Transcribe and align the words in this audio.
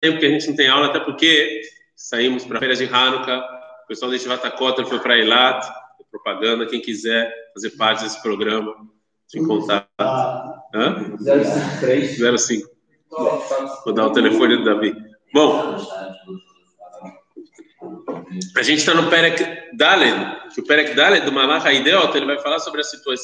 tempo 0.00 0.18
que 0.18 0.26
a 0.26 0.30
gente 0.30 0.48
não 0.48 0.56
tem 0.56 0.68
aula, 0.68 0.86
até 0.86 1.00
porque 1.00 1.62
saímos 1.94 2.44
para 2.44 2.56
a 2.56 2.60
feira 2.60 2.74
de 2.74 2.84
Hanukkah, 2.84 3.38
o 3.84 3.86
pessoal 3.86 4.10
da 4.10 4.16
Estivata 4.16 4.50
Kota 4.50 4.84
foi 4.84 4.98
para 4.98 5.18
Eilat, 5.18 5.66
propaganda, 6.10 6.66
quem 6.66 6.80
quiser 6.80 7.32
fazer 7.54 7.70
parte 7.70 8.02
desse 8.02 8.20
programa, 8.20 8.74
de 9.32 9.40
contato. 9.46 9.86
Hã? 10.74 11.16
053. 11.18 12.40
05. 12.42 12.70
Vou 13.84 13.94
dar 13.94 14.06
o 14.06 14.12
telefone 14.12 14.56
do 14.58 14.64
Davi. 14.64 14.94
Bom, 15.32 15.76
a 18.56 18.62
gente 18.62 18.78
está 18.78 18.94
no 18.94 19.08
Perek 19.08 19.76
Daled, 19.76 20.50
que 20.54 20.60
o 20.60 20.64
Perek 20.64 20.94
Daled 20.94 21.24
do 21.24 21.32
Malach 21.32 21.66
Haideot, 21.66 22.16
ele 22.16 22.26
vai 22.26 22.40
falar 22.40 22.58
sobre 22.58 22.80
a 22.80 22.84
situa 22.84 23.14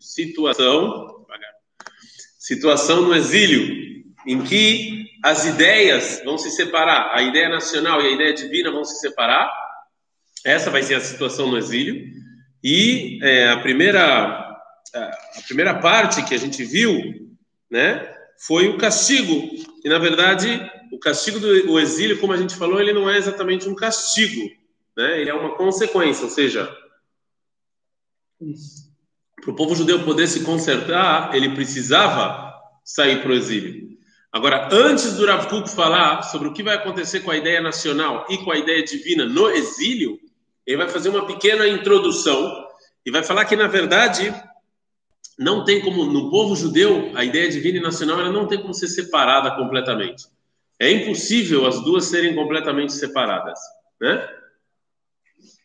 situação, 0.00 1.26
situação 2.38 3.02
no 3.02 3.14
exílio, 3.14 3.95
em 4.26 4.42
que 4.42 5.06
as 5.22 5.44
ideias 5.44 6.22
vão 6.24 6.36
se 6.36 6.50
separar, 6.50 7.14
a 7.14 7.22
ideia 7.22 7.48
nacional 7.48 8.00
e 8.00 8.06
a 8.06 8.10
ideia 8.10 8.34
divina 8.34 8.70
vão 8.70 8.84
se 8.84 8.98
separar. 9.00 9.50
Essa 10.44 10.70
vai 10.70 10.82
ser 10.82 10.94
a 10.94 11.00
situação 11.00 11.50
no 11.50 11.58
exílio. 11.58 12.04
E 12.62 13.18
é, 13.22 13.50
a 13.50 13.58
primeira 13.58 14.46
a 14.94 15.42
primeira 15.46 15.74
parte 15.74 16.24
que 16.24 16.34
a 16.34 16.38
gente 16.38 16.64
viu, 16.64 16.98
né, 17.70 18.14
foi 18.38 18.68
o 18.68 18.78
castigo. 18.78 19.50
E 19.84 19.88
na 19.88 19.98
verdade, 19.98 20.70
o 20.92 20.98
castigo 20.98 21.38
do 21.38 21.78
exílio, 21.78 22.18
como 22.18 22.32
a 22.32 22.36
gente 22.36 22.54
falou, 22.54 22.80
ele 22.80 22.92
não 22.92 23.08
é 23.10 23.16
exatamente 23.16 23.68
um 23.68 23.74
castigo, 23.74 24.50
né? 24.96 25.20
Ele 25.20 25.30
é 25.30 25.34
uma 25.34 25.56
consequência, 25.56 26.24
ou 26.24 26.30
seja, 26.30 26.74
para 29.40 29.50
o 29.50 29.54
povo 29.54 29.74
judeu 29.74 30.04
poder 30.04 30.26
se 30.26 30.44
consertar, 30.44 31.34
ele 31.34 31.54
precisava 31.54 32.54
sair 32.84 33.22
para 33.22 33.30
o 33.30 33.34
exílio. 33.34 33.95
Agora, 34.36 34.68
antes 34.70 35.14
do 35.14 35.24
Rav 35.24 35.48
Kuk 35.48 35.70
falar 35.70 36.20
sobre 36.24 36.46
o 36.46 36.52
que 36.52 36.62
vai 36.62 36.74
acontecer 36.74 37.20
com 37.20 37.30
a 37.30 37.38
ideia 37.38 37.58
nacional 37.58 38.26
e 38.28 38.36
com 38.36 38.50
a 38.50 38.58
ideia 38.58 38.84
divina 38.84 39.24
no 39.24 39.48
exílio, 39.48 40.20
ele 40.66 40.76
vai 40.76 40.90
fazer 40.90 41.08
uma 41.08 41.26
pequena 41.26 41.66
introdução 41.66 42.68
e 43.06 43.10
vai 43.10 43.24
falar 43.24 43.46
que, 43.46 43.56
na 43.56 43.66
verdade, 43.66 44.34
não 45.38 45.64
tem 45.64 45.80
como, 45.80 46.04
no 46.04 46.30
povo 46.30 46.54
judeu, 46.54 47.12
a 47.14 47.24
ideia 47.24 47.48
divina 47.48 47.78
e 47.78 47.80
nacional 47.80 48.20
ela 48.20 48.30
não 48.30 48.46
tem 48.46 48.60
como 48.60 48.74
ser 48.74 48.88
separada 48.88 49.52
completamente. 49.52 50.26
É 50.78 50.90
impossível 50.90 51.64
as 51.64 51.82
duas 51.82 52.04
serem 52.04 52.34
completamente 52.34 52.92
separadas, 52.92 53.58
né? 53.98 54.28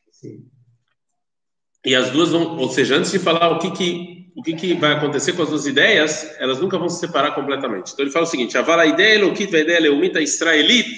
Sim. 0.10 0.46
E 1.84 1.94
as 1.94 2.10
duas 2.10 2.30
vão, 2.30 2.56
ou 2.58 2.70
seja, 2.70 2.96
antes 2.96 3.12
de 3.12 3.20
falar 3.20 3.50
o 3.50 3.60
que 3.60 3.72
que 3.72 4.11
o 4.36 4.42
que, 4.42 4.54
que 4.54 4.74
vai 4.74 4.94
acontecer 4.94 5.34
com 5.34 5.44
as 5.44 5.50
duas 5.50 5.66
ideias, 5.66 6.36
elas 6.40 6.60
nunca 6.60 6.78
vão 6.78 6.90
se 6.90 7.00
separar 7.00 7.36
completamente. 7.36 7.92
Então 7.92 8.04
ele 8.04 8.12
fala 8.12 8.26
o 8.26 8.30
seguinte: 8.30 8.58
a 8.58 8.86
ideia 8.86 9.16
elokit, 9.16 9.56
a 9.56 9.60
ideia 9.60 9.80
leumita 9.80 10.22
israelita, 10.22 10.90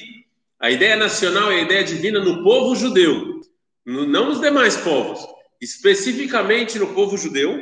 a 0.60 0.72
ideia 0.72 0.96
nacional 0.96 1.52
e 1.52 1.56
a 1.56 1.62
ideia 1.62 1.84
divina 1.84 2.20
no 2.20 2.44
povo 2.44 2.76
judeu, 2.76 3.42
no, 3.86 4.06
não 4.06 4.30
nos 4.30 4.40
demais 4.40 4.78
povos, 4.78 5.20
especificamente 5.62 6.78
no 6.78 6.88
povo 6.94 7.18
judeu. 7.18 7.60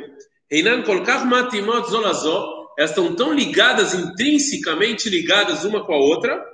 Reinan 0.50 0.82
kolkach 0.82 1.24
matimot 1.24 1.86
elas 2.78 2.90
estão 2.90 3.14
tão 3.14 3.32
ligadas, 3.32 3.94
intrinsecamente 3.94 5.08
ligadas 5.08 5.64
uma 5.64 5.84
com 5.84 5.94
a 5.94 5.98
outra, 5.98 6.44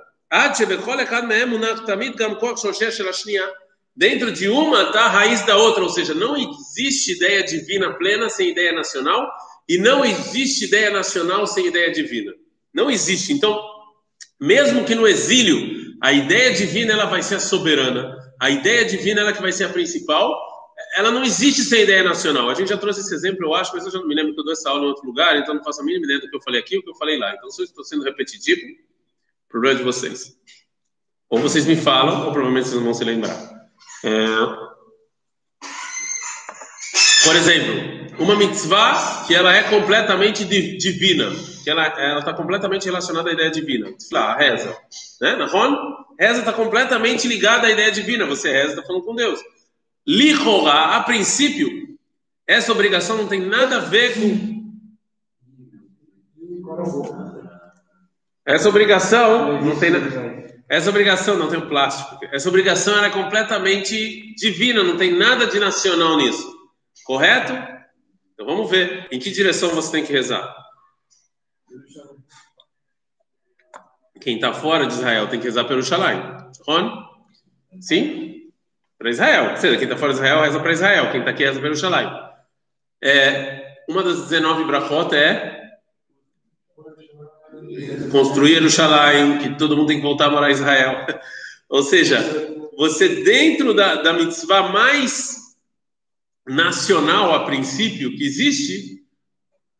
Dentro 3.99 4.31
de 4.31 4.47
uma 4.47 4.83
está 4.83 5.01
a 5.01 5.09
raiz 5.09 5.45
da 5.45 5.57
outra, 5.57 5.83
ou 5.83 5.89
seja, 5.89 6.13
não 6.13 6.37
existe 6.37 7.17
ideia 7.17 7.43
divina 7.43 7.93
plena 7.95 8.29
sem 8.29 8.51
ideia 8.51 8.71
nacional 8.71 9.29
e 9.67 9.77
não 9.77 10.05
existe 10.05 10.63
ideia 10.63 10.89
nacional 10.89 11.45
sem 11.45 11.67
ideia 11.67 11.91
divina. 11.91 12.31
Não 12.73 12.89
existe. 12.89 13.33
Então, 13.33 13.61
mesmo 14.39 14.85
que 14.85 14.95
no 14.95 15.05
exílio 15.05 15.97
a 16.01 16.13
ideia 16.13 16.53
divina 16.53 16.93
ela 16.93 17.07
vai 17.07 17.21
ser 17.21 17.35
a 17.35 17.39
soberana, 17.41 18.17
a 18.39 18.49
ideia 18.49 18.85
divina 18.85 19.19
ela 19.19 19.33
que 19.33 19.41
vai 19.41 19.51
ser 19.51 19.65
a 19.65 19.69
principal, 19.69 20.33
ela 20.95 21.11
não 21.11 21.21
existe 21.21 21.61
sem 21.63 21.83
ideia 21.83 22.01
nacional. 22.01 22.49
A 22.49 22.53
gente 22.53 22.69
já 22.69 22.77
trouxe 22.77 23.01
esse 23.01 23.13
exemplo, 23.13 23.47
eu 23.47 23.53
acho, 23.53 23.75
mas 23.75 23.85
eu 23.85 23.91
já 23.91 23.99
não 23.99 24.07
me 24.07 24.15
lembro 24.15 24.33
que 24.33 24.39
eu 24.39 24.45
dou 24.45 24.53
essa 24.53 24.69
aula 24.69 24.85
em 24.85 24.87
outro 24.87 25.05
lugar, 25.05 25.37
então 25.37 25.53
não 25.53 25.61
faço 25.61 25.81
a 25.81 25.83
mínima 25.83 26.05
ideia 26.05 26.21
do 26.21 26.29
que 26.29 26.37
eu 26.37 26.41
falei 26.41 26.61
aqui 26.61 26.77
ou 26.77 26.83
que 26.83 26.89
eu 26.89 26.95
falei 26.95 27.19
lá. 27.19 27.35
Então, 27.35 27.51
se 27.51 27.61
eu 27.61 27.65
estou 27.65 27.83
sendo 27.83 28.05
repetitivo, 28.05 28.61
problema 29.49 29.75
de 29.75 29.83
vocês. 29.83 30.37
Ou 31.29 31.39
vocês 31.39 31.65
me 31.65 31.75
falam, 31.75 32.27
ou 32.27 32.31
provavelmente 32.31 32.69
vocês 32.69 32.77
não 32.77 32.85
vão 32.85 32.93
se 32.93 33.03
lembrar. 33.03 33.58
É... 34.03 34.69
Por 37.23 37.35
exemplo, 37.35 37.99
uma 38.19 38.35
mitzvah 38.35 39.25
que 39.27 39.35
ela 39.35 39.53
é 39.55 39.63
completamente 39.63 40.45
divina, 40.45 41.31
que 41.63 41.69
ela 41.69 41.87
está 42.19 42.33
completamente 42.33 42.85
relacionada 42.85 43.29
à 43.29 43.33
ideia 43.33 43.51
divina. 43.51 43.93
Lá, 44.11 44.35
reza. 44.35 44.75
Né? 45.21 45.35
Nahon? 45.35 45.75
Reza 46.19 46.39
está 46.39 46.53
completamente 46.53 47.27
ligada 47.27 47.67
à 47.67 47.71
ideia 47.71 47.91
divina. 47.91 48.25
Você 48.25 48.51
reza, 48.51 48.73
está 48.73 48.83
falando 48.83 49.03
com 49.03 49.15
Deus. 49.15 49.39
Lihorá, 50.07 50.95
a 50.95 51.03
princípio, 51.03 51.97
essa 52.47 52.71
obrigação 52.71 53.17
não 53.17 53.27
tem 53.27 53.41
nada 53.41 53.77
a 53.77 53.79
ver 53.79 54.15
com. 54.15 54.59
Essa 58.45 58.69
obrigação 58.69 59.61
não 59.61 59.77
tem 59.77 59.91
nada. 59.91 60.48
Essa 60.69 60.91
obrigação 60.91 61.35
não 61.35 61.49
tem 61.49 61.57
o 61.57 61.67
plástico. 61.67 62.23
Essa 62.31 62.47
obrigação 62.47 62.95
era 62.95 63.07
é 63.07 63.09
completamente 63.09 64.35
divina, 64.35 64.83
não 64.83 64.97
tem 64.97 65.11
nada 65.11 65.47
de 65.47 65.59
nacional 65.59 66.17
nisso. 66.17 66.47
Correto? 67.03 67.53
Então 68.33 68.45
vamos 68.45 68.69
ver 68.69 69.07
em 69.11 69.17
que 69.17 69.31
direção 69.31 69.69
você 69.69 69.91
tem 69.91 70.05
que 70.05 70.13
rezar. 70.13 70.55
Quem 74.21 74.35
está 74.35 74.53
fora 74.53 74.85
de 74.85 74.93
Israel 74.93 75.27
tem 75.27 75.39
que 75.39 75.45
rezar 75.45 75.65
pelo 75.65 75.81
Shalai. 75.81 76.37
Ron? 76.67 77.03
Sim? 77.81 78.51
Para 78.97 79.09
Israel. 79.09 79.57
Seja, 79.57 79.75
quem 79.75 79.85
está 79.85 79.97
fora 79.97 80.13
de 80.13 80.19
Israel 80.19 80.41
reza 80.41 80.59
para 80.59 80.71
Israel. 80.71 81.11
Quem 81.11 81.21
está 81.21 81.31
aqui 81.31 81.43
reza 81.43 81.59
pelo 81.59 81.75
Shalai. 81.75 82.29
É, 83.03 83.77
uma 83.89 84.03
das 84.03 84.29
19 84.29 84.65
brachot 84.65 85.15
é 85.15 85.58
construir 88.11 88.55
Jerusalém, 88.55 89.37
que 89.39 89.57
todo 89.57 89.75
mundo 89.75 89.87
tem 89.87 89.97
que 89.97 90.03
voltar 90.03 90.25
a 90.25 90.31
morar 90.31 90.49
em 90.49 90.53
Israel. 90.53 91.05
Ou 91.69 91.83
seja, 91.83 92.19
você 92.77 93.23
dentro 93.23 93.73
da, 93.73 93.95
da 93.95 94.13
mitzvah 94.13 94.69
mais 94.69 95.37
nacional 96.47 97.33
a 97.33 97.45
princípio 97.45 98.15
que 98.15 98.25
existe, 98.25 99.03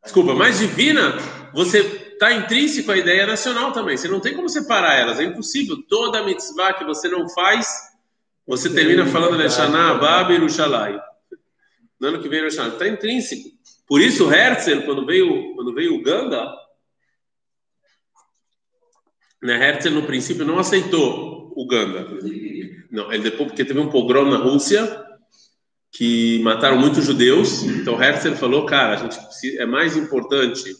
desculpa, 0.02 0.34
mais 0.34 0.58
divina, 0.58 1.16
você 1.52 1.80
está 1.80 2.32
intrínseco 2.32 2.92
à 2.92 2.96
ideia 2.96 3.26
nacional 3.26 3.72
também. 3.72 3.96
Você 3.96 4.06
não 4.06 4.20
tem 4.20 4.34
como 4.34 4.48
separar 4.48 4.94
elas, 4.94 5.18
é 5.18 5.24
impossível. 5.24 5.76
Toda 5.88 6.24
mitzvah 6.24 6.74
que 6.74 6.84
você 6.84 7.08
não 7.08 7.28
faz, 7.28 7.66
você 8.46 8.68
termina 8.70 9.06
falando 9.06 9.36
Leshaná, 9.36 9.94
Bab 9.94 10.32
Yerushalayim. 10.32 10.98
No 11.98 12.08
ano 12.08 12.22
que 12.22 12.28
vem. 12.28 12.46
Está 12.46 12.88
intrínseco. 12.88 13.48
Por 13.86 14.00
isso, 14.00 14.32
Herzl, 14.32 14.82
quando 14.84 15.04
veio, 15.04 15.54
quando 15.54 15.74
veio 15.74 15.96
Uganda, 15.96 16.48
né, 19.42 19.68
Herzl, 19.68 19.90
no 19.90 20.02
princípio, 20.02 20.44
não 20.44 20.58
aceitou 20.58 21.52
Uganda. 21.56 22.06
Não, 22.90 23.12
ele 23.12 23.24
depois, 23.24 23.48
porque 23.48 23.64
teve 23.64 23.78
um 23.78 23.88
pogrom 23.88 24.24
na 24.24 24.36
Rússia 24.36 25.04
que 25.92 26.40
mataram 26.42 26.78
muitos 26.78 27.04
judeus. 27.04 27.62
Então 27.62 28.02
Herzl 28.02 28.34
falou, 28.34 28.66
cara, 28.66 28.94
a 28.94 28.96
gente 28.96 29.18
precisa, 29.24 29.62
é 29.62 29.66
mais 29.66 29.96
importante 29.96 30.74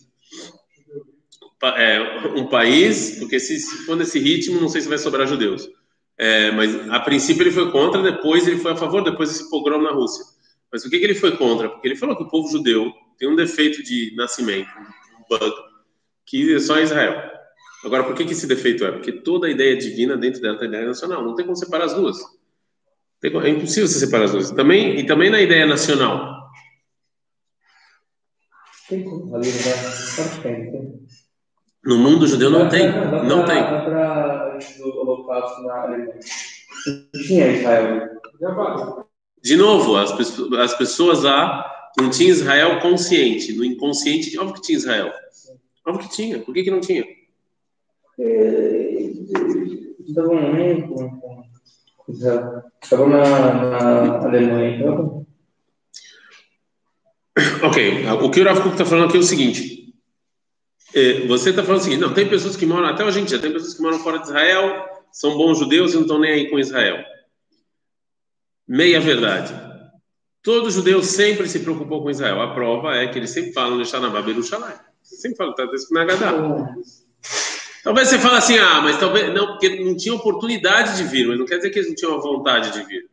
é, 1.63 2.29
um 2.37 2.47
país, 2.47 3.19
porque 3.19 3.39
se, 3.39 3.59
se, 3.59 3.85
for 3.85 3.97
nesse 3.97 4.19
ritmo, 4.19 4.61
não 4.61 4.69
sei 4.69 4.81
se 4.81 4.89
vai 4.89 4.99
sobrar 4.99 5.27
judeus. 5.27 5.69
É, 6.17 6.51
mas 6.51 6.89
a 6.91 7.01
princípio 7.01 7.43
ele 7.43 7.51
foi 7.51 7.71
contra, 7.71 8.03
depois 8.03 8.47
ele 8.47 8.59
foi 8.59 8.73
a 8.73 8.77
favor, 8.77 9.03
depois 9.03 9.31
desse 9.31 9.49
pogrom 9.51 9.81
na 9.81 9.91
Rússia. 9.91 10.25
Mas 10.73 10.83
por 10.83 10.91
que, 10.91 10.99
que 10.99 11.05
ele 11.05 11.15
foi 11.15 11.37
contra? 11.37 11.69
Porque 11.69 11.89
ele 11.89 11.97
falou 11.97 12.17
que 12.17 12.23
o 12.23 12.29
povo 12.29 12.51
judeu 12.51 12.93
tem 13.19 13.29
um 13.29 13.37
defeito 13.37 13.83
de 13.83 14.15
nascimento, 14.17 14.69
um 15.19 15.25
bug, 15.29 15.55
que 16.27 16.55
é 16.55 16.61
só 16.61 16.79
Israel. 16.79 17.40
Agora, 17.85 18.05
por 18.05 18.15
que, 18.15 18.25
que 18.25 18.33
esse 18.33 18.47
defeito 18.47 18.85
é? 18.85 18.93
Porque 18.93 19.13
toda 19.13 19.47
a 19.47 19.51
ideia 19.51 19.77
divina 19.77 20.17
dentro 20.17 20.41
dela 20.41 20.59
tem 20.59 20.69
ideia 20.69 20.87
nacional. 20.87 21.25
Não 21.25 21.35
tem 21.35 21.47
como 21.47 21.57
separar 21.57 21.87
as 21.87 21.95
duas. 21.95 22.19
É 23.23 23.49
impossível 23.49 23.89
você 23.89 23.99
separar 23.99 24.25
as 24.25 24.33
duas. 24.33 24.51
Também, 24.51 24.99
e 24.99 25.07
também 25.07 25.31
na 25.31 25.41
ideia 25.41 25.67
nacional. 25.67 26.51
Tem 28.89 29.05
como. 29.05 29.31
No 31.83 31.97
mundo 31.97 32.27
judeu 32.27 32.51
não 32.51 32.69
tem. 32.69 32.87
Não 33.27 33.47
tem. 33.47 33.63
De 39.43 39.57
novo, 39.57 39.97
as 39.97 40.13
pessoas, 40.13 40.53
as 40.53 40.75
pessoas 40.75 41.23
lá 41.23 41.67
não 41.99 42.11
tinham 42.11 42.31
Israel 42.31 42.79
consciente. 42.81 43.55
No 43.55 43.65
inconsciente, 43.65 44.39
óbvio 44.39 44.57
que 44.57 44.63
tinha 44.63 44.77
Israel. 44.77 45.11
Óbvio 45.87 46.07
que 46.07 46.15
tinha. 46.15 46.39
Por 46.39 46.53
que, 46.53 46.65
que 46.65 46.71
não 46.71 46.81
tinha? 46.81 47.05
Estavam 50.07 50.89
com, 50.89 51.45
estavam 52.83 53.09
na, 53.09 53.55
na 53.55 54.27
Alemanha, 54.27 54.77
então. 54.77 55.27
Ok, 57.63 58.07
o 58.07 58.31
que 58.31 58.41
o 58.43 58.55
Kuk 58.55 58.69
está 58.69 58.85
falando 58.85 59.09
aqui 59.09 59.17
é 59.17 59.21
o 59.21 59.23
seguinte: 59.23 59.95
É, 60.95 61.27
você 61.27 61.51
está 61.51 61.63
falando 61.63 61.81
o 61.81 61.85
seguinte, 61.85 62.01
não, 62.01 62.13
tem 62.13 62.29
pessoas 62.29 62.57
que 62.57 62.67
moram, 62.67 62.89
até 62.89 63.05
hoje 63.05 63.21
em 63.21 63.25
dia, 63.25 63.39
tem 63.39 63.53
pessoas 63.53 63.75
que 63.75 63.83
moram 63.83 63.99
fora 63.99 64.19
de 64.19 64.25
Israel, 64.25 64.87
são 65.13 65.37
bons 65.37 65.59
judeus 65.59 65.93
e 65.93 65.95
não 65.95 66.03
estão 66.03 66.19
nem 66.19 66.33
aí 66.33 66.51
com 66.51 66.59
Israel. 66.59 67.03
Meia 68.67 69.01
verdade. 69.01 69.55
Todo 70.43 70.71
judeu 70.71 71.03
sempre 71.03 71.49
se 71.49 71.61
preocupou 71.61 72.03
com 72.03 72.11
Israel. 72.11 72.41
A 72.41 72.55
prova 72.55 72.95
é 72.95 73.09
que 73.09 73.19
eles 73.19 73.31
sempre 73.31 73.53
falam 73.53 73.79
de 73.79 73.87
Shanabá 73.87 74.23
Berushalai. 74.23 74.79
Sempre 75.03 75.37
falam, 75.37 75.53
está 75.53 75.65
escrito 75.65 75.93
na 75.93 76.05
Gadá. 76.05 76.33
Talvez 77.83 78.09
você 78.09 78.19
fale 78.19 78.37
assim, 78.37 78.59
ah, 78.59 78.81
mas 78.83 78.99
talvez, 78.99 79.33
não, 79.33 79.47
porque 79.49 79.83
não 79.83 79.97
tinha 79.97 80.15
oportunidade 80.15 80.97
de 80.97 81.05
vir, 81.05 81.27
mas 81.27 81.39
não 81.39 81.47
quer 81.47 81.57
dizer 81.57 81.71
que 81.71 81.79
eles 81.79 81.89
não 81.89 81.97
tinham 81.97 82.15
a 82.15 82.21
vontade 82.21 82.73
de 82.73 82.83
vir. 82.85 83.09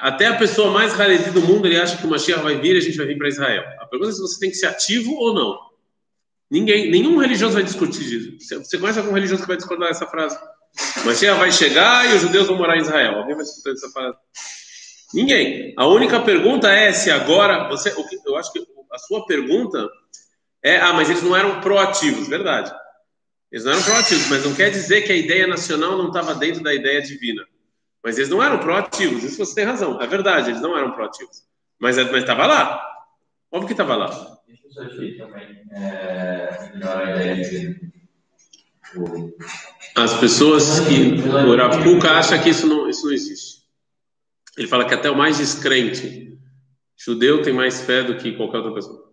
Até 0.00 0.26
a 0.26 0.36
pessoa 0.36 0.70
mais 0.70 0.92
rarezida 0.92 1.32
do 1.32 1.40
mundo, 1.40 1.66
ele 1.66 1.80
acha 1.80 1.96
que 1.96 2.06
o 2.06 2.10
Mashiach 2.10 2.42
vai 2.42 2.60
vir 2.60 2.74
e 2.74 2.78
a 2.78 2.80
gente 2.80 2.96
vai 2.96 3.06
vir 3.06 3.18
para 3.18 3.28
Israel. 3.28 3.64
A 3.80 3.86
pergunta 3.86 4.10
é 4.10 4.14
se 4.14 4.20
você 4.20 4.38
tem 4.38 4.50
que 4.50 4.56
ser 4.56 4.66
ativo 4.66 5.12
ou 5.14 5.34
não. 5.34 5.58
Ninguém, 6.50 6.90
nenhum 6.90 7.18
religioso 7.18 7.54
vai 7.54 7.62
discutir 7.62 8.38
isso. 8.38 8.58
Você 8.58 8.78
conhece 8.78 8.98
algum 8.98 9.12
religioso 9.12 9.42
que 9.42 9.48
vai 9.48 9.56
discordar 9.56 9.88
dessa 9.88 10.06
frase? 10.06 10.38
O 11.02 11.06
Mashiach 11.06 11.38
vai 11.38 11.50
chegar 11.50 12.08
e 12.10 12.14
os 12.14 12.22
judeus 12.22 12.46
vão 12.46 12.56
morar 12.56 12.76
em 12.76 12.80
Israel. 12.80 13.16
Alguém 13.16 13.34
vai 13.34 13.44
discutir 13.44 13.72
essa 13.72 13.88
frase? 13.90 14.16
Ninguém. 15.12 15.74
A 15.76 15.86
única 15.86 16.20
pergunta 16.20 16.70
é 16.70 16.92
se 16.92 17.10
agora 17.10 17.68
você, 17.68 17.92
eu 18.26 18.36
acho 18.36 18.52
que 18.52 18.62
a 18.92 18.98
sua 18.98 19.26
pergunta 19.26 19.88
é, 20.62 20.76
ah, 20.78 20.92
mas 20.92 21.08
eles 21.08 21.22
não 21.22 21.36
eram 21.36 21.60
proativos, 21.60 22.28
verdade? 22.28 22.72
Eles 23.50 23.64
não 23.64 23.72
eram 23.72 23.82
proativos, 23.82 24.28
mas 24.28 24.44
não 24.44 24.54
quer 24.54 24.70
dizer 24.70 25.02
que 25.02 25.12
a 25.12 25.16
ideia 25.16 25.46
nacional 25.46 25.96
não 25.96 26.08
estava 26.08 26.34
dentro 26.34 26.62
da 26.62 26.74
ideia 26.74 27.00
divina. 27.00 27.46
Mas 28.04 28.18
eles 28.18 28.28
não 28.28 28.42
eram 28.42 28.58
proativos, 28.58 29.24
isso 29.24 29.38
você 29.38 29.54
tem 29.54 29.64
razão. 29.64 30.00
É 30.00 30.06
verdade, 30.06 30.50
eles 30.50 30.60
não 30.60 30.76
eram 30.76 30.92
proativos. 30.92 31.42
Mas 31.78 31.96
estava 31.96 32.46
lá. 32.46 32.84
Óbvio 33.50 33.66
que 33.66 33.72
estava 33.72 33.96
lá. 33.96 34.38
Isso 34.48 34.80
aqui 34.80 35.16
também 35.16 35.64
é, 35.72 36.72
As 39.94 40.14
pessoas 40.20 40.80
que. 40.80 41.12
O 41.28 41.56
Rav 41.56 41.82
Kuka 41.82 42.10
acha 42.10 42.38
que 42.38 42.50
isso 42.50 42.66
não, 42.66 42.88
isso 42.88 43.06
não 43.06 43.12
existe. 43.12 43.62
Ele 44.56 44.68
fala 44.68 44.84
que 44.84 44.94
até 44.94 45.10
o 45.10 45.16
mais 45.16 45.38
descrente 45.38 46.36
judeu 46.96 47.42
tem 47.42 47.52
mais 47.52 47.80
fé 47.80 48.02
do 48.02 48.16
que 48.16 48.36
qualquer 48.36 48.58
outra 48.58 48.74
pessoa. 48.74 49.07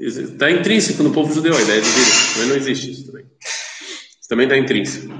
Está 0.00 0.50
intrínseco 0.50 1.02
no 1.02 1.12
povo 1.12 1.32
judeu 1.32 1.56
a 1.56 1.60
ideia 1.60 1.80
de 1.80 1.88
vida, 1.88 2.10
mas 2.38 2.48
não 2.48 2.56
existe 2.56 2.90
isso 2.90 3.06
também. 3.06 3.26
Isso 3.40 4.28
também 4.28 4.46
está 4.46 4.56
intrínseco. 4.56 5.14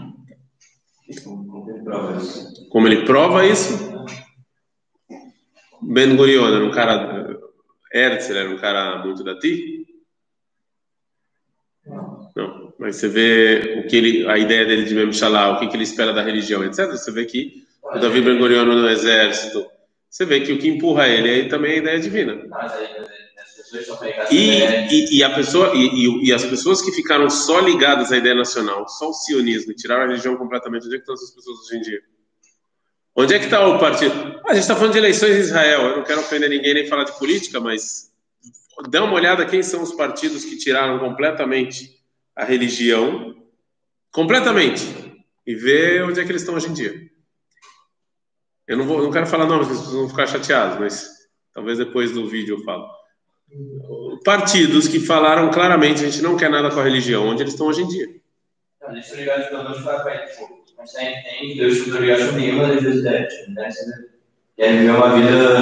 Como 2.70 2.88
ele 2.88 3.04
prova 3.04 3.46
isso? 3.46 3.96
Ben 5.82 6.16
Gurion 6.16 6.46
era 6.46 6.64
um 6.64 6.70
cara. 6.70 7.38
Herzl 7.92 8.36
era 8.36 8.50
um 8.50 8.58
cara 8.58 9.04
muito 9.04 9.22
dati? 9.22 9.86
Não. 12.34 12.74
Mas 12.78 12.96
você 12.96 13.08
vê 13.08 13.80
o 13.80 13.88
que 13.88 13.96
ele, 13.96 14.28
a 14.28 14.36
ideia 14.36 14.66
dele 14.66 14.84
de 14.84 14.94
Memshalá, 14.94 15.52
o 15.52 15.58
que, 15.60 15.68
que 15.68 15.76
ele 15.76 15.84
espera 15.84 16.12
da 16.12 16.22
religião, 16.22 16.64
etc. 16.64 16.90
Você 16.90 17.10
vê 17.10 17.24
que 17.24 17.64
o 17.82 17.98
Davi 17.98 18.20
Ben 18.20 18.36
Gurion 18.36 18.64
no 18.64 18.88
exército, 18.88 19.64
você 20.10 20.24
vê 20.24 20.40
que 20.40 20.52
o 20.52 20.58
que 20.58 20.68
empurra 20.68 21.08
ele 21.08 21.30
aí 21.30 21.48
também 21.48 21.72
é 21.72 21.74
a 21.74 21.78
ideia 21.78 22.00
divina. 22.00 22.42
E, 24.30 24.62
e, 24.90 25.18
e, 25.18 25.24
a 25.24 25.30
pessoa 25.34 25.72
e, 25.74 26.28
e, 26.28 26.32
as 26.32 26.44
pessoas 26.44 26.82
que 26.82 26.92
ficaram 26.92 27.28
só 27.28 27.60
ligadas 27.60 28.12
à 28.12 28.16
ideia 28.16 28.34
nacional, 28.34 28.88
só 28.88 29.10
o 29.10 29.12
sionismo, 29.12 29.74
tiraram 29.74 30.04
a 30.04 30.06
religião 30.06 30.36
completamente, 30.36 30.86
onde 30.86 30.94
é 30.94 30.98
que 30.98 31.02
estão 31.02 31.14
essas 31.14 31.30
pessoas 31.30 31.58
hoje 31.60 31.76
em 31.76 31.80
dia? 31.80 32.02
Onde 33.14 33.34
é 33.34 33.38
que 33.38 33.46
está 33.46 33.66
o 33.66 33.78
partido? 33.78 34.12
Ah, 34.44 34.50
a 34.50 34.54
gente 34.54 34.62
está 34.62 34.76
falando 34.76 34.92
de 34.92 34.98
eleições 34.98 35.36
em 35.36 35.40
Israel. 35.40 35.80
Eu 35.82 35.96
não 35.96 36.04
quero 36.04 36.20
ofender 36.20 36.50
ninguém 36.50 36.74
nem 36.74 36.86
falar 36.86 37.04
de 37.04 37.18
política, 37.18 37.58
mas 37.58 38.12
dá 38.90 39.02
uma 39.02 39.14
olhada 39.14 39.46
quem 39.46 39.62
são 39.62 39.82
os 39.82 39.92
partidos 39.92 40.44
que 40.44 40.58
tiraram 40.58 40.98
completamente 40.98 41.98
a 42.34 42.44
religião, 42.44 43.34
completamente, 44.12 44.82
e 45.46 45.54
vê 45.54 46.02
onde 46.02 46.20
é 46.20 46.24
que 46.24 46.30
eles 46.30 46.42
estão 46.42 46.54
hoje 46.54 46.68
em 46.68 46.74
dia. 46.74 47.10
Eu 48.66 48.76
não 48.76 48.84
vou, 48.84 49.02
não 49.02 49.10
quero 49.10 49.26
falar 49.26 49.46
nomes, 49.46 49.68
vocês 49.68 49.92
vão 49.92 50.08
ficar 50.08 50.26
chateados, 50.26 50.78
mas 50.78 51.08
talvez 51.54 51.78
depois 51.78 52.12
do 52.12 52.28
vídeo 52.28 52.58
eu 52.58 52.64
falo 52.64 52.86
partidos 54.24 54.88
que 54.88 55.00
falaram 55.00 55.50
claramente 55.50 56.04
a 56.04 56.08
gente 56.08 56.22
não 56.22 56.36
quer 56.36 56.50
nada 56.50 56.70
com 56.70 56.80
a 56.80 56.84
religião, 56.84 57.28
onde 57.28 57.42
eles 57.42 57.52
estão 57.52 57.68
hoje 57.68 57.82
em 57.82 57.88
dia. 57.88 58.08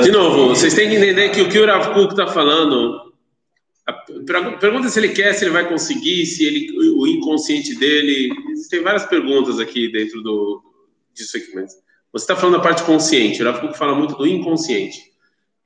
De 0.03 0.11
novo, 0.11 0.49
vocês 0.49 0.75
têm 0.75 0.89
que 0.89 0.97
entender 0.97 1.31
que 1.31 1.43
o 1.43 1.49
que 1.49 1.59
o 1.59 1.67
Rav 1.67 1.93
Kuk 1.95 2.13
está 2.13 2.27
falando, 2.27 3.13
pergunta 4.61 4.89
se 4.89 5.01
ele 5.01 5.09
quer, 5.09 5.33
se 5.35 5.45
ele 5.45 5.53
vai 5.53 5.69
conseguir, 5.69 6.27
se 6.27 6.45
ele, 6.45 6.71
o 6.97 7.07
inconsciente 7.07 7.75
dele, 7.77 8.31
tem 8.71 8.83
várias 8.83 9.05
perguntas 9.07 9.59
aqui 9.59 9.91
dentro 9.91 10.23
do, 10.23 10.63
disso 11.13 11.37
aqui, 11.37 11.55
mas 11.55 11.73
você 12.13 12.25
está 12.25 12.37
falando 12.37 12.57
da 12.57 12.63
parte 12.63 12.85
consciente, 12.85 13.43
o 13.43 13.47
Rav 13.47 13.61
Kuk 13.61 13.77
fala 13.77 13.95
muito 13.95 14.17
do 14.17 14.27
inconsciente. 14.27 15.14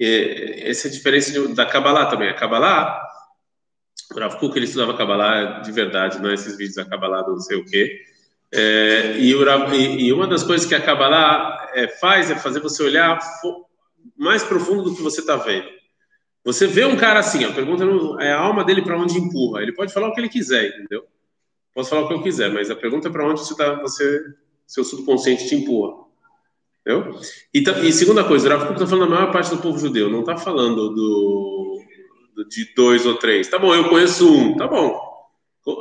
Essa 0.01 0.87
é 0.87 0.91
a 0.91 0.93
diferença 0.93 1.49
da 1.55 1.67
Kabbalah 1.67 2.07
também. 2.07 2.29
A 2.29 2.35
Kabbalah, 2.35 3.03
o 4.15 4.19
Rav 4.19 4.37
Kuk, 4.39 4.57
ele 4.57 4.67
estudava 4.67 4.97
Kabbalah 4.97 5.61
de 5.61 5.73
verdade, 5.73 6.21
não 6.21 6.33
esses 6.33 6.57
vídeos 6.57 6.77
da 6.77 6.85
Kabbalah 6.85 7.23
do 7.23 7.33
não 7.33 7.41
sei 7.41 7.59
o 7.59 7.65
quê. 7.65 8.01
É, 8.53 9.19
e, 9.19 9.35
o, 9.35 9.75
e, 9.75 10.13
uma 10.13 10.27
das 10.27 10.43
coisas 10.43 10.67
que 10.67 10.75
a 10.75 10.81
Kabbalah 10.81 11.71
é, 11.75 11.89
faz 11.89 12.31
é 12.31 12.37
fazer 12.37 12.61
você 12.61 12.83
olhar 12.83 13.19
mais 14.17 14.43
profundo 14.43 14.85
do 14.85 14.97
que 14.97 15.03
você 15.03 15.21
está 15.21 15.37
vendo. 15.37 15.69
Você 16.45 16.67
vê 16.67 16.85
um 16.85 16.97
cara 16.97 17.21
assim, 17.21 17.45
a 17.45 17.53
pergunta 17.53 17.85
é 18.23 18.33
a 18.33 18.41
alma 18.41 18.65
dele 18.65 18.81
para 18.81 18.99
onde 18.99 19.19
empurra. 19.19 19.61
Ele 19.61 19.75
pode 19.75 19.93
falar 19.93 20.09
o 20.09 20.15
que 20.15 20.21
ele 20.21 20.31
quiser, 20.31 20.69
entendeu? 20.69 21.05
Posso 21.75 21.91
falar 21.91 22.03
o 22.03 22.09
que 22.09 22.15
eu 22.15 22.23
quiser, 22.23 22.51
mas 22.51 22.71
a 22.71 22.77
pergunta 22.77 23.09
é 23.09 23.11
para 23.11 23.27
onde 23.27 23.41
você, 23.41 23.55
tá, 23.55 23.75
você 23.75 24.21
seu 24.67 24.83
subconsciente 24.83 25.47
te 25.47 25.55
empurra. 25.55 26.08
Entendeu? 26.87 27.21
E, 27.53 27.89
e 27.89 27.93
segunda 27.93 28.25
coisa, 28.25 28.49
o 28.49 28.51
Rav 28.51 28.73
está 28.73 28.87
falando 28.87 29.11
da 29.11 29.15
maior 29.17 29.33
parte 29.33 29.51
do 29.51 29.59
povo 29.59 29.79
judeu, 29.79 30.09
não 30.09 30.21
está 30.21 30.37
falando 30.37 30.91
do, 30.91 31.83
de 32.49 32.73
dois 32.75 33.05
ou 33.05 33.15
três. 33.17 33.49
Tá 33.49 33.59
bom, 33.59 33.75
eu 33.75 33.89
conheço 33.89 34.31
um, 34.33 34.57
tá 34.57 34.67
bom. 34.67 35.07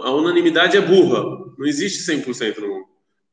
A 0.03 0.11
unanimidade 0.11 0.75
é 0.75 0.81
burra, 0.81 1.23
não 1.57 1.65
existe 1.65 2.09
100% 2.11 2.59
no 2.59 2.67
mundo. 2.67 2.85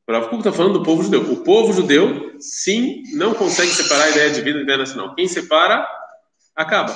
O 0.07 0.11
Rav 0.11 0.33
está 0.35 0.51
falando 0.51 0.79
do 0.79 0.83
povo 0.83 1.03
judeu. 1.03 1.21
O 1.21 1.43
povo 1.43 1.73
judeu, 1.73 2.35
sim, 2.39 3.03
não 3.13 3.33
consegue 3.33 3.71
separar 3.71 4.05
a 4.05 4.09
ideia 4.11 4.29
de 4.29 4.41
vida 4.41 4.59
da 4.59 4.63
ideia 4.63 4.77
nacional. 4.77 5.15
Quem 5.15 5.27
separa, 5.27 5.85
acaba. 6.55 6.93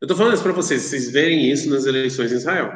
Eu 0.00 0.06
estou 0.06 0.16
falando 0.16 0.34
isso 0.34 0.42
para 0.42 0.52
vocês, 0.52 0.82
vocês 0.82 1.10
verem 1.10 1.50
isso 1.50 1.68
nas 1.68 1.84
eleições 1.84 2.32
em 2.32 2.36
Israel. 2.36 2.72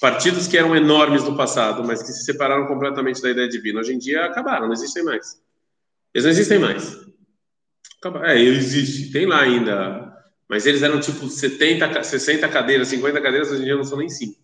Partidos 0.00 0.46
que 0.46 0.56
eram 0.56 0.74
enormes 0.76 1.24
no 1.24 1.36
passado, 1.36 1.84
mas 1.84 2.02
que 2.02 2.08
se 2.08 2.24
separaram 2.24 2.66
completamente 2.66 3.20
da 3.20 3.30
ideia 3.30 3.48
divina, 3.48 3.80
hoje 3.80 3.94
em 3.94 3.98
dia 3.98 4.24
acabaram, 4.24 4.66
não 4.66 4.72
existem 4.72 5.02
mais. 5.02 5.38
Eles 6.14 6.24
não 6.24 6.30
existem 6.30 6.58
mais. 6.58 7.04
É, 8.22 8.38
existe, 8.38 9.10
tem 9.10 9.26
lá 9.26 9.40
ainda. 9.40 10.14
Mas 10.48 10.66
eles 10.66 10.82
eram 10.82 11.00
tipo 11.00 11.28
70, 11.28 12.02
60 12.04 12.48
cadeiras, 12.48 12.88
50 12.88 13.20
cadeiras, 13.20 13.50
hoje 13.50 13.62
em 13.62 13.64
dia 13.64 13.76
não 13.76 13.84
são 13.84 13.98
nem 13.98 14.08
5. 14.08 14.38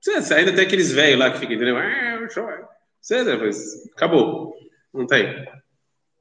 Você 0.00 0.34
ainda 0.34 0.52
tem 0.52 0.64
aqueles 0.64 0.92
velhos 0.92 1.18
lá 1.18 1.30
que 1.30 1.38
ficam, 1.38 1.56
entendeu? 1.56 1.76
Você, 3.00 3.24
depois, 3.24 3.90
acabou. 3.96 4.54
Não 4.92 5.06
tem. 5.06 5.46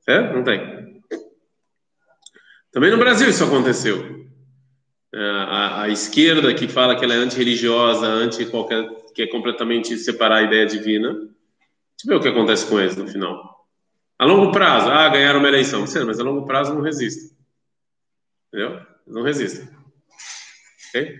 É? 0.07 0.33
Não 0.33 0.43
tem. 0.43 1.01
Também 2.71 2.89
no 2.89 2.97
Brasil 2.97 3.29
isso 3.29 3.43
aconteceu. 3.43 4.23
É, 5.13 5.19
a, 5.19 5.81
a, 5.83 5.89
esquerda 5.89 6.53
que 6.55 6.67
fala 6.67 6.95
que 6.95 7.05
ela 7.05 7.13
é 7.13 7.17
antirreligiosa, 7.17 8.07
anti 8.07 8.45
qualquer, 8.47 8.83
que 9.13 9.21
é 9.21 9.27
completamente 9.27 9.95
separar 9.97 10.37
a 10.37 10.41
ideia 10.41 10.65
divina. 10.65 11.13
Deixa 11.13 11.29
eu 12.05 12.09
ver 12.09 12.15
o 12.15 12.19
que 12.19 12.29
acontece 12.29 12.65
com 12.65 12.79
eles 12.79 12.95
no 12.95 13.07
final. 13.07 13.62
A 14.23 14.25
longo 14.25 14.53
prazo, 14.53 14.89
ah, 14.89 15.09
ganharam 15.09 15.39
uma 15.39 15.49
eleição. 15.49 15.85
Sim, 15.85 16.05
mas 16.05 16.17
a 16.17 16.23
longo 16.23 16.45
prazo 16.45 16.73
não 16.73 16.81
resistem. 16.81 17.35
Entendeu? 18.47 18.79
Não 19.05 19.21
resistem. 19.21 19.67
Okay? 20.87 21.17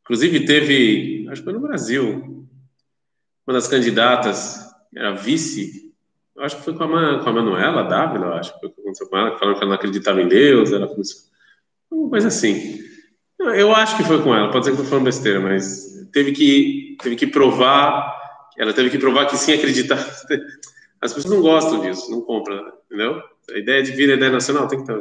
Inclusive, 0.00 0.46
teve, 0.46 1.28
acho 1.28 1.42
que 1.42 1.44
foi 1.44 1.52
no 1.52 1.60
Brasil, 1.60 2.48
uma 3.46 3.52
das 3.52 3.68
candidatas, 3.68 4.58
era 4.96 5.14
vice, 5.14 5.92
acho 6.38 6.56
que 6.56 6.62
foi 6.62 6.72
com 6.72 6.84
a, 6.84 7.22
com 7.22 7.28
a 7.28 7.32
Manuela 7.34 7.82
Dávila, 7.82 8.40
acho 8.40 8.54
que 8.54 8.60
foi 8.60 8.70
que 8.70 8.80
aconteceu 8.80 9.06
com 9.08 9.18
ela, 9.18 9.32
que 9.32 9.38
falaram 9.38 9.58
que 9.58 9.62
ela 9.62 9.72
não 9.72 9.76
acreditava 9.76 10.22
em 10.22 10.28
Deus, 10.28 10.72
ela 10.72 10.88
começou. 10.88 11.20
Uma 11.90 12.08
coisa 12.08 12.28
assim. 12.28 12.80
Eu 13.38 13.74
acho 13.74 13.98
que 13.98 14.04
foi 14.04 14.22
com 14.22 14.34
ela, 14.34 14.50
pode 14.50 14.64
ser 14.64 14.70
que 14.70 14.78
eu 14.78 14.84
estou 14.84 14.88
falando 14.88 15.04
besteira, 15.04 15.40
mas 15.40 16.08
teve 16.10 16.32
que, 16.32 16.96
teve 17.02 17.16
que 17.16 17.26
provar, 17.26 18.48
ela 18.56 18.72
teve 18.72 18.88
que 18.88 18.98
provar 18.98 19.26
que 19.26 19.36
sim 19.36 19.52
acreditava. 19.52 20.10
As 21.00 21.12
pessoas 21.12 21.34
não 21.34 21.42
gostam 21.42 21.80
disso, 21.80 22.10
não 22.10 22.20
compram, 22.20 22.72
entendeu? 22.86 23.22
A 23.50 23.58
ideia 23.58 23.82
de 23.82 23.92
vida, 23.92 24.12
a 24.12 24.16
ideia 24.16 24.32
nacional 24.32 24.68
tem 24.68 24.84
que 24.84 24.90
estar. 24.90 24.98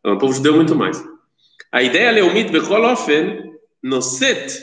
Então, 0.00 0.14
o 0.14 0.18
povo 0.18 0.32
judeu 0.32 0.54
muito 0.54 0.74
mais. 0.74 1.02
A 1.70 1.82
ideia 1.82 2.10
leumit 2.10 2.50
bechol 2.50 2.84
ofen 2.84 3.54
noset 3.82 4.62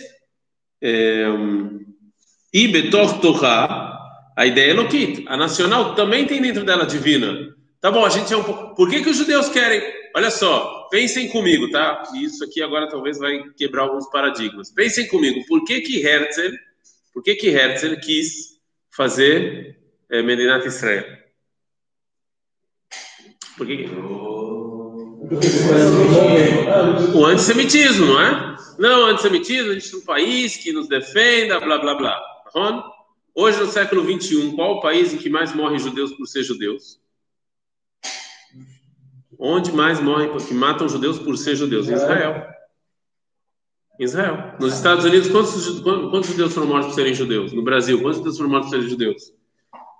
e 0.81 2.67
betor 2.67 3.19
torá, 3.19 3.93
a 4.35 4.45
ideia 4.45 4.71
é 4.71 4.73
loquit. 4.73 5.25
A 5.27 5.37
nacional 5.37 5.95
também 5.95 6.25
tem 6.25 6.41
dentro 6.41 6.65
dela 6.65 6.85
divina. 6.85 7.55
Tá 7.79 7.91
bom, 7.91 8.05
a 8.05 8.09
gente 8.09 8.33
é 8.33 8.37
um 8.37 8.43
pouco. 8.43 8.75
Por 8.75 8.89
que, 8.89 9.01
que 9.01 9.09
os 9.09 9.17
judeus 9.17 9.49
querem? 9.49 9.81
Olha 10.15 10.29
só, 10.31 10.87
pensem 10.89 11.29
comigo, 11.29 11.69
tá? 11.69 12.03
Isso 12.15 12.43
aqui 12.43 12.61
agora 12.61 12.87
talvez 12.87 13.17
vai 13.17 13.43
quebrar 13.57 13.83
alguns 13.83 14.09
paradigmas. 14.09 14.71
Pensem 14.71 15.07
comigo, 15.07 15.43
por 15.47 15.63
que 15.65 15.81
que 15.81 16.05
Herzl, 16.05 16.55
por 17.13 17.23
que 17.23 17.35
que 17.35 17.49
Herzl 17.49 17.95
quis 17.97 18.59
fazer 18.95 19.82
é, 20.13 20.21
Medinat 20.21 20.63
Israel? 20.67 21.05
Por 23.57 23.65
que? 23.65 23.89
O 27.15 27.25
antissemitismo, 27.25 28.05
não 28.05 28.21
é? 28.21 28.55
Não, 28.77 29.05
antissemitismo, 29.07 29.71
a 29.71 29.73
gente 29.73 29.89
tem 29.89 29.99
um 29.99 30.05
país 30.05 30.55
que 30.57 30.71
nos 30.71 30.87
defenda, 30.87 31.59
blá 31.59 31.79
blá 31.79 31.95
blá. 31.95 32.21
Hoje, 33.33 33.59
no 33.59 33.65
século 33.67 34.03
21, 34.03 34.55
qual 34.55 34.73
o 34.73 34.81
país 34.81 35.11
em 35.11 35.17
que 35.17 35.29
mais 35.29 35.53
morrem 35.55 35.79
judeus 35.79 36.11
por 36.11 36.27
ser 36.27 36.43
judeus? 36.43 37.01
Onde 39.39 39.71
mais 39.71 39.99
morrem, 39.99 40.37
que 40.37 40.53
matam 40.53 40.87
judeus 40.87 41.17
por 41.17 41.35
ser 41.37 41.55
judeus? 41.55 41.89
Em 41.89 41.93
Israel. 41.93 42.45
Israel. 43.99 44.55
Nos 44.59 44.75
Estados 44.75 45.05
Unidos, 45.05 45.29
quantos, 45.29 45.79
quantos 45.81 46.29
judeus 46.29 46.53
foram 46.53 46.67
mortos 46.67 46.89
por 46.89 46.95
serem 46.95 47.15
judeus? 47.15 47.51
No 47.51 47.63
Brasil, 47.63 47.99
quantos 47.99 48.17
judeus 48.17 48.37
foram 48.37 48.51
mortos 48.51 48.69
por 48.69 48.75
serem 48.75 48.89
judeus? 48.89 49.33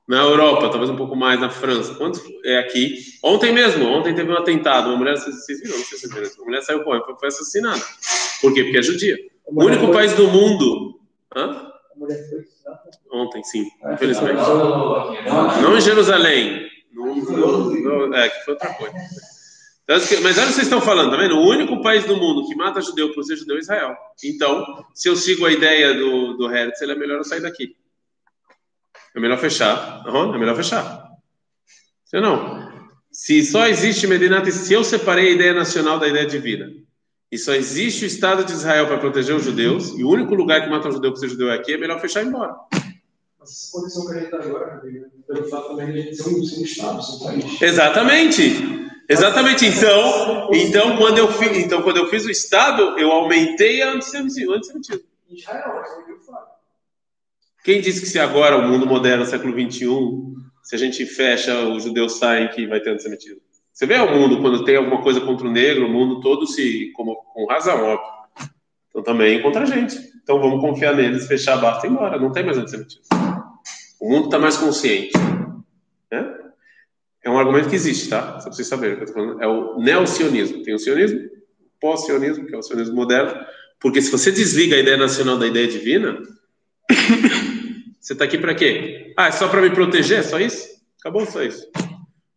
Na 0.08 0.22
Europa, 0.22 0.70
talvez 0.70 0.90
um 0.90 0.98
pouco 0.98 1.16
mais, 1.16 1.40
na 1.40 1.50
França. 1.50 1.96
Quantos 1.96 2.22
é 2.44 2.60
aqui? 2.60 2.98
Ontem 3.24 3.54
mesmo, 3.54 3.88
ontem 3.88 4.14
teve 4.14 4.30
um 4.30 4.38
atentado. 4.38 4.90
Uma 4.90 4.98
mulher, 4.98 5.18
vocês 5.18 5.62
viram? 5.62 5.78
Não 5.78 5.86
sei 5.86 5.98
se 5.98 6.08
vocês 6.08 6.14
viram. 6.14 6.30
Uma 6.40 6.46
mulher 6.46 6.62
saiu, 6.62 6.84
foi, 6.84 7.00
foi 7.00 7.28
assassinada. 7.28 7.82
Por 8.42 8.54
quê? 8.54 8.64
Porque 8.64 8.80
é 8.80 8.82
judia. 8.82 9.18
O 9.46 9.64
único 9.64 9.92
país 9.92 10.14
do 10.14 10.28
mundo. 10.28 11.00
Hã? 11.36 11.72
Ontem, 13.12 13.44
sim, 13.44 13.66
infelizmente. 13.94 14.36
Não 15.62 15.78
em 15.78 15.82
Jerusalém. 15.82 16.68
Não, 16.92 17.16
não, 17.16 18.16
é, 18.16 18.30
que 18.30 18.44
foi 18.44 18.54
outra 18.54 18.74
coisa. 18.74 18.96
Então, 19.84 19.98
mas 20.22 20.38
olha 20.38 20.46
o 20.46 20.48
que 20.48 20.54
vocês 20.54 20.60
estão 20.60 20.82
falando, 20.82 21.12
tá 21.12 21.18
vendo? 21.18 21.36
O 21.36 21.48
único 21.48 21.82
país 21.82 22.06
do 22.06 22.16
mundo 22.16 22.48
que 22.48 22.56
mata 22.56 22.82
judeu 22.82 23.14
por 23.14 23.24
ser 23.24 23.36
judeu 23.36 23.58
é 23.58 23.60
Israel. 23.60 23.96
Então, 24.24 24.66
se 24.94 25.10
eu 25.10 25.16
sigo 25.16 25.46
a 25.46 25.52
ideia 25.52 25.94
do, 25.94 26.38
do 26.38 26.50
Herzl, 26.50 26.92
é 26.92 26.96
melhor 26.96 27.18
eu 27.18 27.24
sair 27.24 27.42
daqui. 27.42 27.76
É 29.16 29.20
melhor 29.20 29.38
fechar. 29.38 30.04
Uhum, 30.08 30.34
é 30.34 30.38
melhor 30.38 30.56
fechar. 30.56 31.10
Se 32.06 32.20
não, 32.20 32.72
se 33.12 33.44
só 33.44 33.68
existe 33.68 34.08
Medinat, 34.08 34.50
se 34.52 34.74
eu 34.74 34.84
separei 34.84 35.30
a 35.30 35.32
ideia 35.32 35.54
nacional 35.54 36.00
da 36.00 36.08
ideia 36.08 36.26
divina, 36.26 36.72
e 37.32 37.38
só 37.38 37.54
existe 37.54 38.06
o 38.06 38.08
Estado 38.08 38.44
de 38.44 38.52
Israel 38.52 38.88
para 38.88 38.98
proteger 38.98 39.36
os 39.36 39.44
judeus, 39.44 39.90
e 39.98 40.04
o 40.04 40.10
único 40.10 40.36
lugar 40.36 40.64
que 40.64 40.70
mata 40.70 40.88
um 40.88 40.92
judeu 40.92 41.12
por 41.12 41.18
ser 41.18 41.30
judeu 41.30 41.52
é 41.52 41.56
aqui, 41.56 41.74
é 41.74 41.78
melhor 41.78 42.00
fechar 42.00 42.22
e 42.22 42.26
ir 42.26 42.30
embora. 42.30 42.56
Essa 43.42 44.06
que 44.06 44.12
a 44.12 44.14
gente 44.14 44.26
está 44.26 44.38
agora, 44.38 44.82
pelo 45.28 45.50
fato 45.50 45.70
também 45.70 45.92
de 45.92 46.00
a 46.00 46.02
gente 46.04 46.16
ser 46.16 46.30
um, 46.30 46.44
ser 46.44 46.60
um 46.60 46.64
Estado, 46.64 47.04
ser 47.04 47.16
um 47.16 47.20
país. 47.20 47.62
Exatamente. 47.62 48.84
Exatamente. 49.10 49.66
Então, 49.66 50.50
então, 50.54 50.98
quando 50.98 51.18
eu 51.18 51.28
fiz, 51.34 51.58
então, 51.58 51.82
quando 51.82 51.98
eu 51.98 52.08
fiz 52.08 52.26
o 52.26 52.32
Estado, 52.32 52.98
eu 52.98 53.12
aumentei 53.12 53.82
a 53.82 53.94
antissemitismo. 53.94 54.56
Israel, 55.30 55.84
Quem 57.64 57.80
disse 57.80 58.02
que 58.02 58.08
se 58.08 58.20
agora, 58.20 58.58
o 58.58 58.68
mundo 58.68 58.86
moderno, 58.86 59.26
século 59.26 59.54
XXI, 59.54 59.88
se 60.62 60.76
a 60.76 60.78
gente 60.78 61.06
fecha, 61.06 61.58
os 61.70 61.84
judeus 61.84 62.20
saem, 62.20 62.50
que 62.50 62.68
vai 62.68 62.82
ter 62.82 62.90
antissemitismo? 62.90 63.40
Você 63.72 63.86
vê 63.86 63.96
o 63.96 64.12
mundo, 64.12 64.42
quando 64.42 64.66
tem 64.66 64.76
alguma 64.76 65.02
coisa 65.02 65.22
contra 65.22 65.48
o 65.48 65.52
negro, 65.52 65.88
o 65.88 65.90
mundo 65.90 66.20
todo 66.20 66.46
se, 66.46 66.92
como, 66.94 67.16
com 67.34 67.46
razão, 67.46 67.82
óbvio. 67.82 68.52
Então 68.90 69.02
também 69.02 69.42
contra 69.42 69.62
a 69.62 69.66
gente. 69.66 69.98
Então 70.22 70.40
vamos 70.40 70.62
confiar 70.62 70.96
neles, 70.96 71.26
fechar 71.26 71.54
a 71.54 71.58
barra 71.58 71.82
e 71.84 71.88
ir 71.88 71.92
embora. 71.92 72.20
Não 72.20 72.32
tem 72.32 72.44
mais 72.44 72.58
antissemitismo. 72.58 73.04
O 74.00 74.10
mundo 74.10 74.26
está 74.26 74.38
mais 74.38 74.58
consciente. 74.58 75.14
Né? 76.12 76.36
É 77.24 77.30
um 77.30 77.40
argumento 77.40 77.70
que 77.70 77.76
existe, 77.76 78.10
tá? 78.10 78.40
Só 78.40 78.44
para 78.44 78.52
vocês 78.52 78.68
saberem. 78.68 79.00
É 79.40 79.48
o 79.48 79.80
neocionismo. 79.80 80.62
Tem 80.62 80.76
o 80.76 80.80
sionismo, 80.80 81.30
pós-sionismo, 81.80 82.46
que 82.46 82.54
é 82.54 82.58
o 82.58 82.62
sionismo 82.62 82.96
moderno. 82.96 83.34
Porque 83.80 84.02
se 84.02 84.12
você 84.12 84.32
desliga 84.32 84.76
a 84.76 84.80
ideia 84.80 84.98
nacional 84.98 85.38
da 85.38 85.48
ideia 85.48 85.68
divina, 85.68 86.22
você 88.04 88.12
está 88.12 88.26
aqui 88.26 88.38
para 88.38 88.54
quê? 88.54 89.14
Ah, 89.18 89.28
é 89.28 89.32
só 89.32 89.48
para 89.48 89.62
me 89.62 89.70
proteger? 89.70 90.20
É 90.20 90.24
só 90.24 90.38
isso? 90.38 90.68
Acabou 91.00 91.26
só 91.26 91.42
isso. 91.42 91.66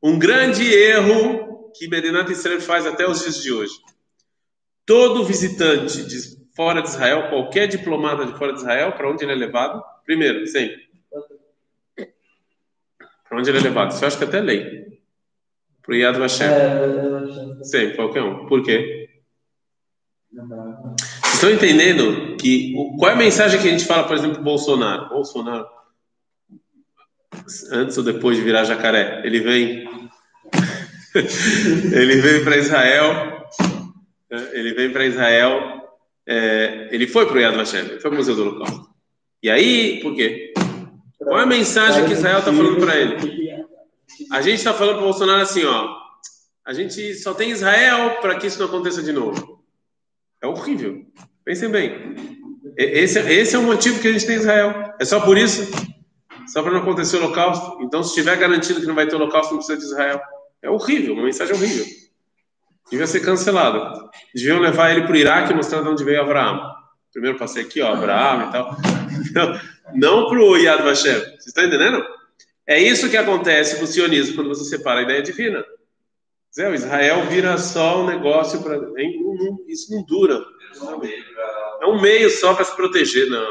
Um 0.00 0.16
grande 0.16 0.62
erro 0.72 1.72
que 1.76 1.88
Medinat 1.88 2.30
Israel 2.30 2.60
faz 2.60 2.86
até 2.86 3.04
os 3.04 3.18
dias 3.18 3.42
de 3.42 3.52
hoje. 3.52 3.72
Todo 4.86 5.24
visitante 5.24 6.04
de 6.04 6.18
fora 6.54 6.80
de 6.80 6.88
Israel, 6.88 7.30
qualquer 7.30 7.66
diplomata 7.66 8.24
de 8.24 8.38
fora 8.38 8.52
de 8.52 8.60
Israel, 8.60 8.92
para 8.92 9.10
onde 9.10 9.24
ele 9.24 9.32
é 9.32 9.34
levado? 9.34 9.82
Primeiro, 10.04 10.46
sempre. 10.46 10.86
Para 13.28 13.38
onde 13.38 13.50
ele 13.50 13.58
é 13.58 13.62
levado? 13.62 13.92
Você 13.92 14.04
acha 14.04 14.16
que 14.16 14.22
até 14.22 14.40
lei. 14.40 15.00
Para 15.82 15.92
o 15.92 15.96
Yad 15.96 16.16
Vashem. 16.16 16.46
É, 16.46 17.64
sempre, 17.64 17.96
qualquer 17.96 18.22
um. 18.22 18.46
Por 18.46 18.62
quê? 18.62 19.20
Estão 21.36 21.50
entendendo 21.50 22.34
que 22.38 22.72
qual 22.98 23.10
é 23.10 23.12
a 23.12 23.18
mensagem 23.18 23.60
que 23.60 23.68
a 23.68 23.70
gente 23.70 23.84
fala, 23.84 24.04
por 24.04 24.16
exemplo, 24.16 24.42
Bolsonaro? 24.42 25.10
Bolsonaro, 25.10 25.66
antes 27.72 27.98
ou 27.98 28.02
depois 28.02 28.38
de 28.38 28.42
virar 28.42 28.64
jacaré, 28.64 29.20
ele 29.22 29.40
vem, 29.40 29.86
ele 31.92 32.16
vem 32.22 32.42
para 32.42 32.56
Israel, 32.56 33.46
ele 34.54 34.72
vem 34.72 34.90
para 34.90 35.04
Israel, 35.04 35.86
é, 36.26 36.88
ele 36.90 37.06
foi 37.06 37.26
para 37.26 37.36
o 37.36 37.40
Yad 37.40 37.54
Vashem, 37.54 37.80
ele 37.80 38.00
foi 38.00 38.10
para 38.10 38.12
o 38.12 38.16
Museu 38.16 38.34
do 38.34 38.40
Holocausto. 38.40 38.88
E 39.42 39.50
aí, 39.50 40.00
por 40.00 40.14
quê? 40.14 40.54
Qual 41.18 41.38
é 41.38 41.42
a 41.42 41.46
mensagem 41.46 42.06
que 42.06 42.14
Israel 42.14 42.38
está 42.38 42.50
falando 42.50 42.80
para 42.80 42.96
ele? 42.96 43.66
A 44.32 44.40
gente 44.40 44.56
está 44.56 44.72
falando 44.72 44.94
para 44.94 45.04
Bolsonaro 45.04 45.42
assim, 45.42 45.66
ó, 45.66 45.96
a 46.64 46.72
gente 46.72 47.14
só 47.16 47.34
tem 47.34 47.50
Israel 47.50 48.22
para 48.22 48.36
que 48.36 48.46
isso 48.46 48.58
não 48.58 48.68
aconteça 48.68 49.02
de 49.02 49.12
novo. 49.12 49.55
É 50.42 50.46
horrível. 50.46 51.04
Pensem 51.44 51.68
bem. 51.68 52.14
Esse, 52.76 53.18
esse 53.20 53.54
é 53.56 53.58
o 53.58 53.62
motivo 53.62 54.00
que 54.00 54.08
a 54.08 54.12
gente 54.12 54.26
tem 54.26 54.36
Israel. 54.36 54.94
É 55.00 55.04
só 55.04 55.20
por 55.20 55.38
isso? 55.38 55.70
Só 56.46 56.62
para 56.62 56.72
não 56.72 56.80
acontecer 56.80 57.16
o 57.16 57.24
holocausto? 57.24 57.82
Então, 57.82 58.02
se 58.02 58.10
estiver 58.10 58.36
garantido 58.36 58.80
que 58.80 58.86
não 58.86 58.94
vai 58.94 59.06
ter 59.06 59.16
holocausto, 59.16 59.52
não 59.52 59.58
precisa 59.58 59.78
de 59.78 59.84
Israel. 59.84 60.20
É 60.62 60.70
horrível, 60.70 61.14
uma 61.14 61.24
mensagem 61.24 61.54
horrível. 61.54 61.84
Devia 62.90 63.06
ser 63.06 63.20
cancelado. 63.20 64.08
Deviam 64.34 64.60
levar 64.60 64.90
ele 64.90 65.02
para 65.02 65.12
o 65.12 65.16
Iraque 65.16 65.54
mostrando 65.54 65.90
onde 65.90 66.04
veio 66.04 66.20
Abraão. 66.20 66.60
Primeiro 67.12 67.38
passei 67.38 67.62
aqui, 67.62 67.80
ó, 67.80 67.92
Abraão 67.92 68.48
e 68.48 68.52
tal. 68.52 68.76
Não, 69.34 69.60
não 69.94 70.28
para 70.28 70.38
o 70.38 70.56
Yad 70.56 70.82
Vashem. 70.82 71.14
Vocês 71.14 71.46
estão 71.46 71.64
entendendo? 71.64 72.04
É 72.66 72.78
isso 72.80 73.08
que 73.08 73.16
acontece 73.16 73.76
com 73.76 73.84
o 73.84 73.86
sionismo 73.86 74.34
quando 74.34 74.48
você 74.48 74.64
separa 74.64 75.00
a 75.00 75.02
ideia 75.02 75.22
divina. 75.22 75.64
Zé, 76.56 76.74
Israel 76.74 77.26
vira 77.26 77.58
só 77.58 78.02
um 78.02 78.06
negócio 78.06 78.62
para. 78.62 78.80
Isso 79.68 79.94
não 79.94 80.02
dura. 80.04 80.42
É 81.82 81.86
um 81.86 82.00
meio 82.00 82.30
só 82.30 82.54
para 82.54 82.64
se 82.64 82.74
proteger. 82.74 83.28
Não. 83.28 83.46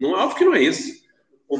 não. 0.00 0.10
Óbvio 0.12 0.38
que 0.38 0.44
não 0.44 0.54
é 0.54 0.62
isso. 0.62 1.02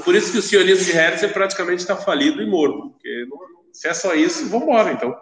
Por 0.04 0.14
isso 0.14 0.30
que 0.30 0.38
o 0.38 0.42
sionismo 0.42 0.84
de 0.84 0.96
Herzl 0.96 1.28
praticamente 1.28 1.80
está 1.80 1.96
falido 1.96 2.40
e 2.40 2.46
morto. 2.46 2.90
Porque 2.90 3.26
não, 3.28 3.38
se 3.72 3.88
é 3.88 3.94
só 3.94 4.14
isso, 4.14 4.48
vamos 4.48 4.68
embora 4.68 4.92
então. 4.92 5.14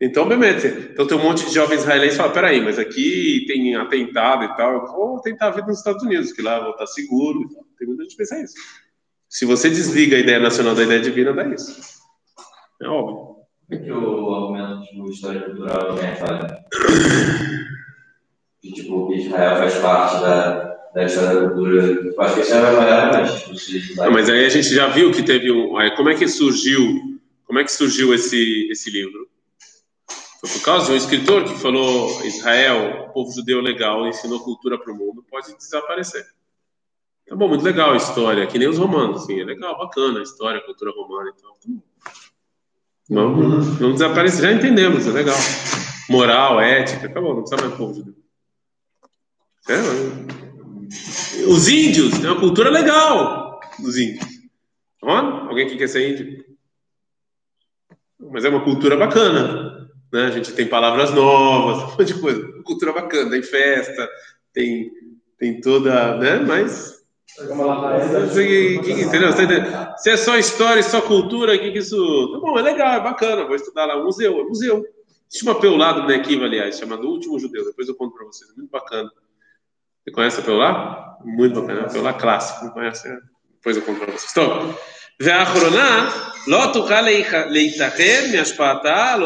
Então, 0.00 0.22
obviamente, 0.22 0.66
então 0.66 1.06
tem 1.06 1.18
um 1.18 1.22
monte 1.22 1.44
de 1.44 1.52
jovens 1.52 1.80
israelenses 1.80 2.12
que 2.12 2.16
falam, 2.16 2.32
peraí, 2.32 2.60
mas 2.60 2.78
aqui 2.78 3.44
tem 3.46 3.76
atentado 3.76 4.44
e 4.44 4.56
tal, 4.56 4.72
eu 4.72 4.86
vou 4.86 5.20
tentar 5.20 5.48
a 5.48 5.50
vida 5.50 5.66
nos 5.66 5.76
Estados 5.76 6.02
Unidos, 6.02 6.32
que 6.32 6.40
lá 6.40 6.58
vou 6.58 6.70
estar 6.70 6.86
seguro. 6.86 7.46
Tem 7.78 7.86
muita 7.86 8.04
gente 8.04 8.12
que 8.12 8.16
pensa 8.16 8.40
isso. 8.40 8.54
Se 9.28 9.44
você 9.44 9.68
desliga 9.68 10.16
a 10.16 10.20
ideia 10.20 10.40
nacional 10.40 10.74
da 10.74 10.84
ideia 10.84 11.00
divina, 11.00 11.34
dá 11.34 11.46
isso. 11.46 12.00
É 12.80 12.88
óbvio. 12.88 13.29
É 13.70 13.76
que 13.76 13.92
o 13.92 14.34
argumento 14.34 14.82
tipo, 14.82 15.10
história 15.10 15.42
cultural 15.42 15.94
também 15.94 16.16
falha? 16.16 16.64
Que, 18.60 18.72
tipo, 18.72 19.12
Israel 19.14 19.56
faz 19.58 19.74
parte 19.78 20.20
da, 20.20 21.04
história 21.04 21.40
da 21.40 21.48
cultura. 21.48 21.82
Eu 21.84 22.20
acho 22.20 22.34
que 22.34 22.40
isso 22.40 22.54
é 22.54 22.60
maior, 22.60 23.12
mas 23.12 23.42
tipo, 23.64 24.12
mas 24.12 24.28
aí 24.28 24.44
a 24.44 24.48
gente 24.48 24.74
já 24.74 24.88
viu 24.88 25.12
que 25.12 25.22
teve 25.22 25.52
um. 25.52 25.74
Como 25.96 26.08
é 26.08 26.14
que 26.14 26.26
surgiu? 26.26 27.20
Como 27.44 27.58
é 27.60 27.64
que 27.64 27.72
surgiu 27.72 28.12
esse, 28.12 28.68
esse 28.70 28.90
livro? 28.90 29.28
Foi 30.40 30.50
por 30.50 30.62
causa 30.62 30.86
de 30.86 30.92
um 30.92 30.96
escritor 30.96 31.44
que 31.44 31.54
falou: 31.60 32.24
Israel, 32.24 33.10
povo 33.14 33.32
judeu 33.32 33.60
legal, 33.60 34.06
ensinou 34.08 34.40
cultura 34.40 34.78
para 34.78 34.92
o 34.92 34.96
mundo, 34.96 35.24
pode 35.30 35.56
desaparecer. 35.56 36.26
Tá 37.28 37.36
bom, 37.36 37.48
muito 37.48 37.64
legal 37.64 37.92
a 37.92 37.96
história, 37.96 38.46
que 38.48 38.58
nem 38.58 38.66
os 38.66 38.78
romanos, 38.78 39.22
assim, 39.22 39.40
é 39.40 39.44
legal, 39.44 39.78
bacana 39.78 40.18
a 40.18 40.22
história, 40.22 40.58
a 40.58 40.64
cultura 40.64 40.90
romana 40.90 41.30
e 41.30 41.40
tal. 41.40 41.56
Não, 43.10 43.36
não 43.36 43.92
desaparecer, 43.92 44.42
já 44.42 44.52
entendemos, 44.52 45.04
é 45.04 45.10
legal. 45.10 45.36
Moral, 46.08 46.60
ética, 46.60 47.08
acabou, 47.08 47.34
não 47.34 47.42
precisa 47.42 47.60
mais 47.60 47.76
povo 47.76 47.94
judeu. 47.94 48.14
É, 49.68 49.74
os 51.48 51.68
índios, 51.68 52.18
tem 52.18 52.30
uma 52.30 52.38
cultura 52.38 52.70
legal 52.70 53.60
dos 53.80 53.98
índios. 53.98 54.24
Alguém 55.02 55.66
que 55.66 55.76
quer 55.76 55.88
ser 55.88 56.08
índio? 56.08 56.44
Mas 58.30 58.44
é 58.44 58.48
uma 58.48 58.62
cultura 58.62 58.96
bacana. 58.96 59.90
Né? 60.12 60.26
A 60.26 60.30
gente 60.30 60.52
tem 60.52 60.68
palavras 60.68 61.12
novas, 61.12 61.82
um 61.94 61.96
monte 61.96 62.04
de 62.04 62.20
coisa. 62.20 62.62
Cultura 62.62 62.92
bacana, 62.92 63.30
tem 63.30 63.42
festa, 63.42 64.08
tem, 64.52 64.90
tem 65.36 65.60
toda. 65.60 66.16
Né? 66.18 66.36
Mas 66.38 66.99
que, 68.32 68.78
que, 68.78 68.92
entendeu? 68.92 69.30
Se 69.96 70.10
é 70.10 70.16
só 70.16 70.36
história, 70.36 70.82
só 70.82 71.00
cultura, 71.00 71.58
que, 71.58 71.70
que 71.70 71.78
isso. 71.78 72.32
Tá 72.32 72.38
bom, 72.38 72.58
é 72.58 72.62
legal, 72.62 72.94
é 72.94 73.00
bacana, 73.00 73.46
vou 73.46 73.54
estudar 73.54 73.86
lá. 73.86 74.02
Museu, 74.02 74.40
é 74.40 74.44
museu. 74.44 74.84
Existe 75.28 75.44
uma 75.44 75.60
peulá 75.60 75.92
do 75.92 76.06
Nekiva, 76.06 76.44
aliás, 76.44 76.78
chamada 76.78 77.02
O 77.02 77.10
Último 77.10 77.38
Judeu, 77.38 77.64
depois 77.64 77.88
eu 77.88 77.94
conto 77.94 78.16
para 78.16 78.26
vocês, 78.26 78.50
é 78.50 78.54
muito 78.54 78.70
bacana. 78.70 79.10
Você 80.02 80.10
conhece 80.10 80.40
a 80.40 80.42
peulá? 80.42 81.18
Muito 81.24 81.60
bacana, 81.60 81.78
é 81.78 81.82
uma 81.82 81.88
peulá 81.88 82.12
clássica, 82.14 82.64
não 82.64 82.72
conhece? 82.72 83.08
Né? 83.08 83.18
Depois 83.54 83.76
eu 83.76 83.82
conto 83.82 84.00
para 84.00 84.12
vocês. 84.12 84.32
Então, 84.32 84.74
Ve'achrona, 85.20 86.32
lo 86.48 86.72
tuchá 86.72 87.00
leitacher, 87.00 88.30
miashpatá. 88.30 89.18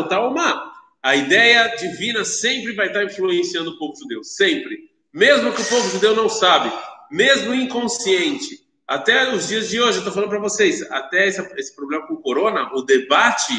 A 1.03 1.17
ideia 1.17 1.75
divina 1.77 2.25
sempre 2.25 2.75
vai 2.75 2.89
estar 2.89 3.05
influenciando 3.05 3.71
o 3.71 3.79
povo 3.79 3.95
judeu, 3.97 4.23
sempre. 4.25 4.91
Mesmo 5.13 5.53
que 5.53 5.63
o 5.63 5.65
povo 5.67 5.89
judeu 5.91 6.15
não 6.15 6.29
sabe 6.29 6.73
mesmo 7.11 7.55
inconsciente, 7.55 8.65
até 8.87 9.35
os 9.35 9.49
dias 9.49 9.69
de 9.71 9.81
hoje, 9.81 9.97
eu 9.97 9.99
estou 9.99 10.13
falando 10.13 10.29
para 10.29 10.39
vocês, 10.39 10.83
até 10.91 11.27
esse, 11.27 11.41
esse, 11.57 11.75
problema 11.75 12.07
com 12.07 12.15
o 12.15 12.21
corona, 12.21 12.71
o 12.75 12.83
debate 12.83 13.55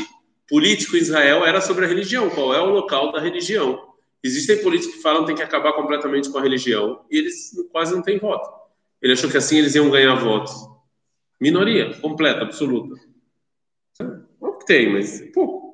político 0.48 0.96
em 0.96 1.00
Israel 1.00 1.44
era 1.46 1.60
sobre 1.60 1.86
a 1.86 1.88
religião, 1.88 2.30
qual 2.30 2.54
é 2.54 2.62
o 2.62 2.70
local 2.70 3.12
da 3.12 3.20
religião. 3.20 3.82
Existem 4.24 4.62
políticos 4.62 4.96
que 4.96 5.02
falam 5.02 5.22
que 5.22 5.28
tem 5.28 5.36
que 5.36 5.44
acabar 5.44 5.74
completamente 5.74 6.30
com 6.30 6.38
a 6.38 6.42
religião 6.42 7.06
e 7.10 7.18
eles 7.18 7.52
quase 7.72 7.94
não 7.94 8.02
têm 8.02 8.20
voto. 8.20 8.48
Ele 9.02 9.14
achou 9.14 9.30
que 9.30 9.38
assim 9.38 9.58
eles 9.58 9.76
iam 9.76 9.90
ganhar 9.90 10.16
votos. 10.16 10.54
Minoria, 11.40 11.94
completa, 12.00 12.42
absoluta. 12.42 12.96
O 14.40 14.54
que 14.54 14.66
tem, 14.66 14.94
mas 14.94 15.22
pouco. 15.34 15.66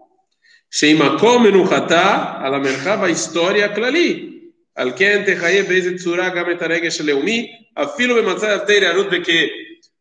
Sheimakom 0.70 1.46
Enuchatá, 1.46 2.42
a 2.42 3.10
história, 3.10 3.66
é 3.66 3.70
Clali. 3.70 4.31
על 4.75 4.93
כן 4.97 5.23
תחיה 5.27 5.63
באיזה 5.63 5.99
צורה 5.99 6.29
גם 6.29 6.51
את 6.51 6.63
הרגש 6.63 7.01
הלאומי, 7.01 7.47
אפילו 7.75 8.15
במצב 8.15 8.59
תיירות 8.67 9.07
וכאב. 9.11 9.49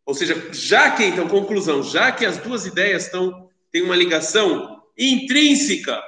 Ou 0.07 0.13
seja, 0.13 0.35
já 0.51 0.91
que, 0.91 1.03
então, 1.03 1.27
conclusão, 1.27 1.81
já 1.81 2.11
que 2.11 2.25
as 2.25 2.37
duas 2.37 2.65
ideias 2.65 3.05
estão, 3.05 3.49
têm 3.71 3.81
uma 3.81 3.95
ligação 3.95 4.79
intrínseca, 4.95 5.99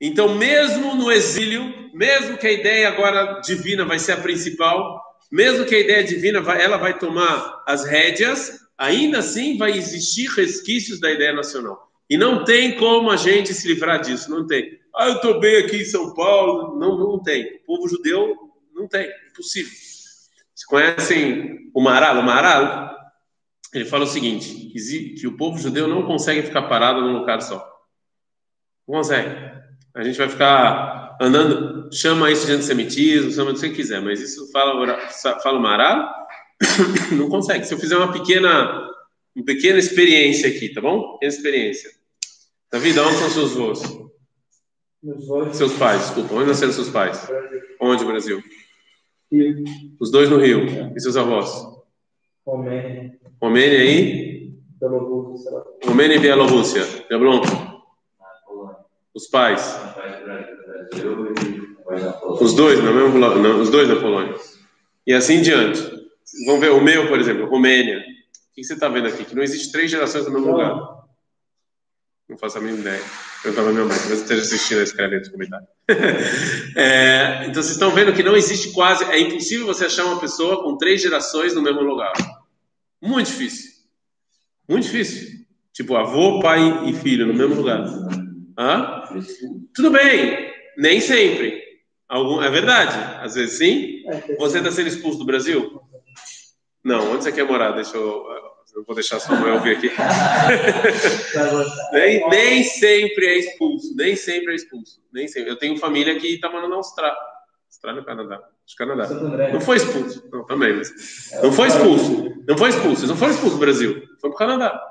então, 0.00 0.34
mesmo 0.36 0.94
no 0.94 1.10
exílio, 1.10 1.90
mesmo 1.92 2.36
que 2.36 2.46
a 2.46 2.52
ideia 2.52 2.88
agora 2.88 3.40
divina 3.40 3.84
vai 3.84 3.98
ser 3.98 4.12
a 4.12 4.16
principal, 4.16 5.00
mesmo 5.32 5.64
que 5.64 5.74
a 5.74 5.80
ideia 5.80 6.04
divina 6.04 6.40
vai, 6.40 6.62
ela 6.62 6.76
vai 6.76 6.98
tomar 6.98 7.62
as 7.66 7.84
rédeas, 7.84 8.52
ainda 8.78 9.18
assim 9.18 9.56
vai 9.56 9.72
existir 9.72 10.28
resquícios 10.28 11.00
da 11.00 11.10
ideia 11.10 11.32
nacional. 11.32 11.87
E 12.09 12.17
não 12.17 12.43
tem 12.43 12.75
como 12.75 13.11
a 13.11 13.15
gente 13.15 13.53
se 13.53 13.67
livrar 13.67 14.01
disso, 14.01 14.31
não 14.31 14.47
tem. 14.47 14.79
Ah, 14.95 15.07
eu 15.09 15.15
estou 15.15 15.39
bem 15.39 15.57
aqui 15.57 15.77
em 15.77 15.85
São 15.85 16.13
Paulo. 16.13 16.77
Não, 16.79 16.97
não 16.97 17.21
tem. 17.21 17.57
O 17.57 17.59
povo 17.65 17.87
judeu 17.87 18.35
não 18.73 18.87
tem, 18.87 19.09
impossível. 19.29 19.71
Vocês 19.71 20.65
conhecem 20.67 21.69
o 21.73 21.81
Maral? 21.81 22.19
O 22.19 22.23
Maral, 22.23 22.95
ele 23.73 23.85
fala 23.85 24.05
o 24.05 24.07
seguinte, 24.07 24.71
que, 24.71 25.27
o 25.27 25.37
povo 25.37 25.57
judeu 25.57 25.87
não 25.87 26.03
consegue 26.03 26.43
ficar 26.43 26.63
parado 26.63 27.01
num 27.01 27.19
lugar 27.19 27.41
só. 27.41 27.57
Não 28.87 28.95
consegue. 28.95 29.29
A 29.93 30.03
gente 30.03 30.17
vai 30.17 30.29
ficar 30.29 31.17
andando, 31.21 31.93
chama 31.93 32.31
isso 32.31 32.45
de 32.45 32.53
antissemitismo, 32.53 33.31
chama 33.31 33.53
do 33.53 33.59
que 33.59 33.69
quiser, 33.69 34.01
mas 34.01 34.21
isso 34.21 34.51
fala, 34.51 34.73
fala 35.43 35.59
o 35.59 35.61
Maral, 35.61 36.09
não 37.11 37.29
consegue. 37.29 37.65
Se 37.65 37.73
eu 37.73 37.79
fizer 37.79 37.97
uma 37.97 38.11
pequena, 38.11 38.89
uma 39.35 39.45
pequena 39.45 39.77
experiência 39.77 40.49
aqui, 40.49 40.69
tá 40.69 40.81
bom? 40.81 41.13
Pequena 41.13 41.33
experiência. 41.33 41.98
Davi, 42.71 42.99
onde 42.99 43.15
são 43.17 43.29
seus 43.29 43.55
avós? 43.55 43.81
Seus 45.53 45.73
pais, 45.73 46.01
desculpa. 46.01 46.35
Onde 46.35 46.47
nasceram 46.47 46.71
seus 46.71 46.89
pais? 46.89 47.27
Onde, 47.81 48.05
Brasil? 48.05 48.43
Rio, 49.31 49.63
Os 49.99 50.11
dois 50.11 50.29
no 50.29 50.37
Rio. 50.37 50.65
E 50.95 50.99
seus 50.99 51.17
avós? 51.17 51.49
Romênia, 52.45 53.19
Romênia 53.41 53.83
e? 53.83 54.53
Bielorrússia. 54.79 55.51
Romênia 55.85 56.15
e 56.15 56.19
Bielorrússia. 56.19 56.83
Polônia. 57.07 58.77
os 59.13 59.27
pais. 59.27 59.79
Os 62.39 62.53
dois 62.53 62.83
na 62.83 62.91
mesma, 62.91 63.55
os 63.61 63.69
dois 63.69 63.87
na 63.87 63.95
Polônia. 63.95 64.35
E 65.07 65.13
assim 65.13 65.35
em 65.35 65.41
diante. 65.41 65.81
Vamos 66.45 66.61
ver 66.61 66.71
o 66.71 66.81
meu, 66.81 67.07
por 67.07 67.19
exemplo, 67.19 67.49
Romênia. 67.49 67.97
O 67.97 68.55
que 68.55 68.63
você 68.63 68.73
está 68.73 68.87
vendo 68.89 69.07
aqui? 69.07 69.25
Que 69.25 69.35
não 69.35 69.43
existe 69.43 69.71
três 69.71 69.89
gerações 69.89 70.25
no 70.25 70.31
mesmo 70.31 70.51
lugar. 70.51 70.99
Não 72.29 72.37
faço 72.37 72.57
a 72.59 72.61
mínima 72.61 72.81
ideia. 72.81 73.01
Eu 73.43 73.49
estava 73.51 73.71
minha 73.71 73.85
mãe, 73.85 73.97
talvez 73.97 74.21
esteja 74.21 74.41
assistindo, 74.41 74.81
escreve 74.83 75.15
aí 75.15 75.19
nos 75.19 75.29
comentários. 75.29 75.67
É, 76.75 77.41
então 77.43 77.55
vocês 77.61 77.71
estão 77.71 77.91
vendo 77.91 78.13
que 78.13 78.21
não 78.21 78.35
existe 78.35 78.71
quase, 78.71 79.03
é 79.05 79.19
impossível 79.19 79.65
você 79.65 79.85
achar 79.85 80.05
uma 80.05 80.19
pessoa 80.19 80.63
com 80.63 80.77
três 80.77 81.01
gerações 81.01 81.55
no 81.55 81.61
mesmo 81.61 81.81
lugar. 81.81 82.13
Muito 83.01 83.27
difícil. 83.27 83.71
Muito 84.67 84.83
difícil. 84.83 85.39
Tipo, 85.73 85.95
avô, 85.95 86.39
pai 86.41 86.89
e 86.89 86.93
filho 86.93 87.25
no 87.25 87.33
mesmo 87.33 87.55
lugar. 87.55 87.83
Hã? 88.57 89.03
Tudo 89.73 89.89
bem, 89.89 90.51
nem 90.77 91.01
sempre. 91.01 91.63
Algum, 92.07 92.41
é 92.43 92.49
verdade, 92.51 92.95
às 93.23 93.35
vezes 93.35 93.57
sim. 93.57 94.03
É, 94.07 94.17
tem- 94.17 94.35
Você 94.37 94.57
está 94.59 94.71
sendo 94.71 94.87
expulso 94.89 95.17
do 95.19 95.25
Brasil? 95.25 95.79
Não, 96.83 97.13
onde 97.13 97.23
você 97.23 97.31
quer 97.31 97.45
morar? 97.45 97.71
Deixa 97.71 97.97
eu. 97.97 98.25
Eu 98.75 98.83
vou 98.85 98.93
deixar 98.93 99.19
sua 99.19 99.35
mãe 99.35 99.51
ouvir 99.51 99.77
aqui. 99.77 99.89
Nem, 101.91 102.29
nem 102.29 102.63
sempre 102.63 103.25
é 103.25 103.37
expulso, 103.39 103.95
nem 103.95 104.15
sempre 104.15 104.51
é 104.51 104.55
expulso. 104.55 105.01
Nem 105.11 105.27
sempre. 105.27 105.49
Eu 105.49 105.57
tenho 105.57 105.77
família 105.77 106.17
que 106.19 106.35
está 106.35 106.49
morando 106.49 106.69
na 106.69 106.75
Austrália. 106.77 107.17
Austrália 107.67 108.01
ou 108.01 108.05
Canadá? 108.05 108.35
Acho 108.35 108.43
que 108.67 108.75
Canadá. 108.77 109.07
Não 109.53 109.61
foi 109.61 109.77
expulso. 109.77 110.23
Não, 110.31 110.45
também, 110.45 110.73
mas. 110.73 110.91
Não 111.41 111.51
foi 111.51 111.67
expulso. 111.67 112.33
Não 112.47 112.57
foi 112.57 112.69
expulso. 112.69 112.99
Eles 113.01 113.09
não 113.09 113.17
foram 113.17 113.31
expulsos 113.33 113.57
do 113.57 113.61
Brasil. 113.65 114.03
Foi 114.21 114.29
para 114.29 114.31
o 114.35 114.35
Canadá. 114.35 114.81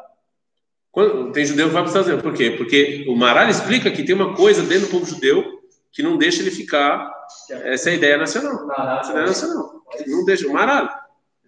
Quando- 0.91 1.33
tem 1.33 1.45
judeu 1.45 1.69
que 1.69 1.75
vai 1.75 1.83
para 1.83 1.89
os 1.89 1.91
Estados 1.91 2.09
Unidos. 2.09 2.25
Por 2.29 2.35
quê? 2.37 2.51
Porque 2.57 3.05
o 3.09 3.17
Maral 3.17 3.49
explica 3.49 3.91
que 3.91 4.03
tem 4.05 4.15
uma 4.15 4.35
coisa 4.35 4.63
dentro 4.63 4.87
do 4.87 4.91
povo 4.91 5.07
judeu 5.07 5.45
que 5.93 6.03
não 6.03 6.17
deixa 6.17 6.43
ele 6.43 6.51
ficar. 6.51 7.11
Essa 7.51 7.91
é 7.91 7.93
a 7.93 7.97
ideia 7.97 8.19
nacional. 8.19 8.71
Essa 8.73 8.73
é 8.73 9.09
a 9.09 9.11
ideia 9.11 9.27
nacional. 9.27 9.83
Não 10.07 10.25
deixa. 10.25 10.49
O 10.49 10.53
Maral. 10.53 10.89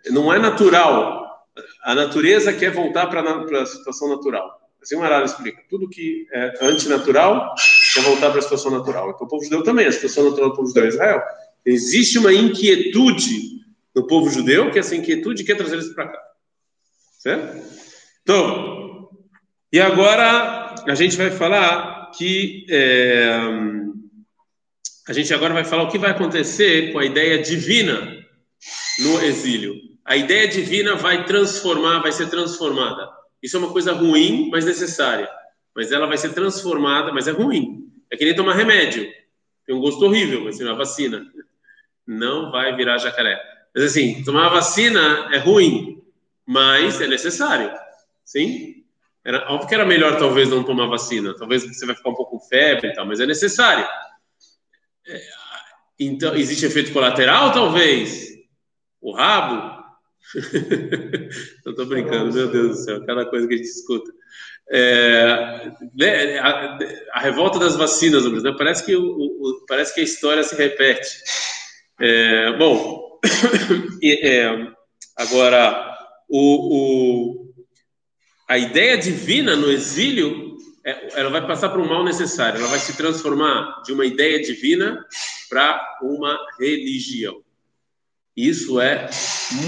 Não 0.06 0.32
é 0.32 0.38
natural. 0.38 1.46
A 1.82 1.94
natureza 1.94 2.52
quer 2.52 2.70
voltar 2.70 3.06
para 3.06 3.62
a 3.62 3.66
situação 3.66 4.08
natural. 4.08 4.60
Assim 4.82 4.96
o 4.96 5.00
Maral 5.00 5.24
explica. 5.24 5.62
Tudo 5.68 5.88
que 5.88 6.26
é 6.32 6.54
antinatural 6.62 7.54
quer 7.92 8.02
voltar 8.02 8.30
para 8.30 8.38
a 8.38 8.42
situação 8.42 8.70
natural. 8.70 9.10
Então 9.10 9.26
o 9.26 9.30
povo 9.30 9.44
judeu 9.44 9.62
também. 9.62 9.86
A 9.86 9.92
situação 9.92 10.24
natural 10.24 10.50
do 10.50 10.56
povo 10.56 10.68
judeu 10.68 10.84
é 10.84 10.88
Israel. 10.88 11.22
Existe 11.64 12.18
uma 12.18 12.32
inquietude 12.32 13.60
no 13.94 14.06
povo 14.06 14.30
judeu 14.30 14.70
que 14.70 14.78
essa 14.78 14.96
inquietude 14.96 15.44
quer 15.44 15.56
trazer 15.56 15.74
eles 15.74 15.92
para 15.92 16.08
cá. 16.08 16.22
Certo? 17.18 17.62
Então, 18.22 19.10
e 19.72 19.80
agora 19.80 20.74
a 20.86 20.94
gente 20.94 21.16
vai 21.16 21.30
falar 21.30 22.10
que 22.12 22.66
é, 22.70 23.38
a 25.06 25.12
gente 25.12 25.32
agora 25.34 25.52
vai 25.52 25.64
falar 25.64 25.82
o 25.82 25.90
que 25.90 25.98
vai 25.98 26.10
acontecer 26.10 26.92
com 26.92 26.98
a 26.98 27.04
ideia 27.04 27.42
divina 27.42 28.16
no 29.00 29.22
exílio. 29.22 29.89
A 30.04 30.16
ideia 30.16 30.48
divina 30.48 30.96
vai 30.96 31.24
transformar, 31.24 32.00
vai 32.00 32.12
ser 32.12 32.28
transformada. 32.28 33.08
Isso 33.42 33.56
é 33.56 33.60
uma 33.60 33.72
coisa 33.72 33.92
ruim, 33.92 34.48
mas 34.50 34.64
necessária. 34.64 35.28
Mas 35.74 35.92
ela 35.92 36.06
vai 36.06 36.18
ser 36.18 36.32
transformada, 36.32 37.12
mas 37.12 37.28
é 37.28 37.32
ruim. 37.32 37.90
É 38.10 38.16
que 38.16 38.24
nem 38.24 38.34
tomar 38.34 38.54
remédio. 38.54 39.10
Tem 39.64 39.74
um 39.74 39.80
gosto 39.80 40.04
horrível, 40.04 40.44
mas 40.44 40.60
uma 40.60 40.74
vacina 40.74 41.24
não 42.06 42.50
vai 42.50 42.74
virar 42.74 42.98
jacaré. 42.98 43.40
Mas 43.74 43.84
assim, 43.84 44.22
tomar 44.24 44.46
a 44.46 44.50
vacina 44.50 45.28
é 45.32 45.38
ruim, 45.38 46.02
mas 46.44 47.00
é 47.00 47.06
necessário. 47.06 47.72
Sim? 48.24 48.84
Era, 49.24 49.52
óbvio 49.52 49.68
que 49.68 49.74
era 49.74 49.84
melhor 49.84 50.18
talvez 50.18 50.48
não 50.48 50.64
tomar 50.64 50.86
vacina. 50.86 51.36
Talvez 51.36 51.62
você 51.62 51.86
vai 51.86 51.94
ficar 51.94 52.10
um 52.10 52.14
pouco 52.14 52.38
com 52.38 52.46
febre 52.46 52.88
e 52.88 52.92
tal, 52.94 53.06
mas 53.06 53.20
é 53.20 53.26
necessário. 53.26 53.86
É, 55.06 55.20
então, 55.98 56.34
existe 56.34 56.64
efeito 56.66 56.92
colateral, 56.92 57.52
talvez? 57.52 58.30
O 59.00 59.12
rabo? 59.12 59.79
Eu 61.66 61.74
tô 61.74 61.84
brincando, 61.86 62.32
meu 62.32 62.48
Deus 62.48 62.68
do 62.68 62.84
céu, 62.84 63.04
cada 63.04 63.26
coisa 63.26 63.46
que 63.46 63.54
a 63.54 63.56
gente 63.56 63.68
escuta. 63.68 64.12
É, 64.72 65.72
né, 65.94 66.38
a, 66.38 66.78
a, 67.14 67.20
revolta 67.20 67.58
das 67.58 67.74
vacinas, 67.74 68.24
né? 68.24 68.54
parece, 68.56 68.86
que 68.86 68.94
o, 68.94 69.02
o, 69.02 69.66
parece 69.66 69.92
que 69.92 70.00
a 70.00 70.04
história 70.04 70.44
se 70.44 70.54
repete. 70.54 71.08
É, 71.98 72.56
bom, 72.56 73.18
é, 74.02 74.48
agora, 75.16 75.98
o, 76.28 76.76
o, 76.76 77.54
a 78.48 78.58
ideia 78.58 78.96
divina 78.96 79.56
no 79.56 79.70
exílio, 79.70 80.56
ela 80.84 81.30
vai 81.30 81.44
passar 81.46 81.70
por 81.70 81.80
um 81.80 81.88
mal 81.88 82.04
necessário, 82.04 82.60
ela 82.60 82.68
vai 82.68 82.78
se 82.78 82.96
transformar 82.96 83.82
de 83.84 83.92
uma 83.92 84.06
ideia 84.06 84.40
divina 84.40 85.04
para 85.48 85.98
uma 86.02 86.38
religião. 86.60 87.42
Isso 88.36 88.80
é 88.80 89.08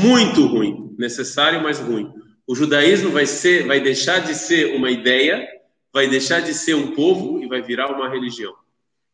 muito 0.01 0.47
ruim, 0.47 0.95
necessário, 0.99 1.63
mas 1.63 1.79
ruim. 1.81 2.13
O 2.47 2.55
judaísmo 2.55 3.11
vai 3.11 3.27
ser, 3.27 3.67
vai 3.67 3.81
deixar 3.81 4.21
de 4.21 4.35
ser 4.35 4.75
uma 4.77 4.91
ideia, 4.91 5.47
vai 5.93 6.09
deixar 6.09 6.41
de 6.41 6.55
ser 6.55 6.75
um 6.75 6.95
povo 6.95 7.43
e 7.43 7.49
vai 7.49 7.63
virar 7.63 7.93
uma 7.93 8.09
religião. 8.09 8.53
O 8.53 8.57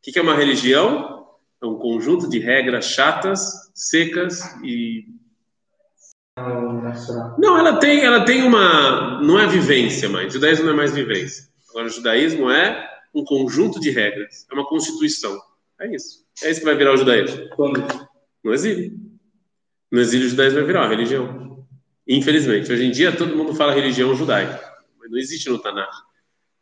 que 0.02 0.18
é 0.18 0.22
uma 0.22 0.34
religião? 0.34 1.26
É 1.60 1.66
um 1.66 1.76
conjunto 1.76 2.28
de 2.28 2.38
regras 2.38 2.86
chatas, 2.86 3.70
secas 3.74 4.40
e. 4.62 5.06
Não, 7.36 7.58
ela 7.58 7.78
tem, 7.78 8.04
ela 8.04 8.24
tem 8.24 8.42
uma. 8.42 9.20
Não 9.20 9.38
é 9.38 9.46
vivência 9.46 10.08
mais. 10.08 10.28
O 10.28 10.30
judaísmo 10.34 10.66
não 10.66 10.72
é 10.72 10.76
mais 10.76 10.92
vivência. 10.92 11.48
Agora, 11.70 11.86
o 11.86 11.90
judaísmo 11.90 12.50
é 12.50 12.88
um 13.12 13.24
conjunto 13.24 13.80
de 13.80 13.90
regras. 13.90 14.46
É 14.50 14.54
uma 14.54 14.66
constituição. 14.66 15.36
É 15.80 15.94
isso. 15.94 16.24
É 16.42 16.50
isso 16.50 16.60
que 16.60 16.66
vai 16.66 16.76
virar 16.76 16.94
o 16.94 16.96
judaísmo. 16.96 17.48
Quando? 17.56 17.84
No 18.44 18.54
exílio. 18.54 19.07
No 19.90 20.00
exílio, 20.00 20.26
o 20.26 20.30
judaísmo 20.30 20.58
vai 20.58 20.66
virar 20.66 20.82
uma 20.82 20.88
religião. 20.88 21.66
Infelizmente. 22.06 22.72
Hoje 22.72 22.84
em 22.84 22.90
dia, 22.90 23.12
todo 23.12 23.36
mundo 23.36 23.54
fala 23.54 23.72
religião 23.72 24.14
judaica. 24.14 24.60
Mas 24.98 25.10
não 25.10 25.18
existe 25.18 25.48
no 25.48 25.58
Tanakh 25.58 25.92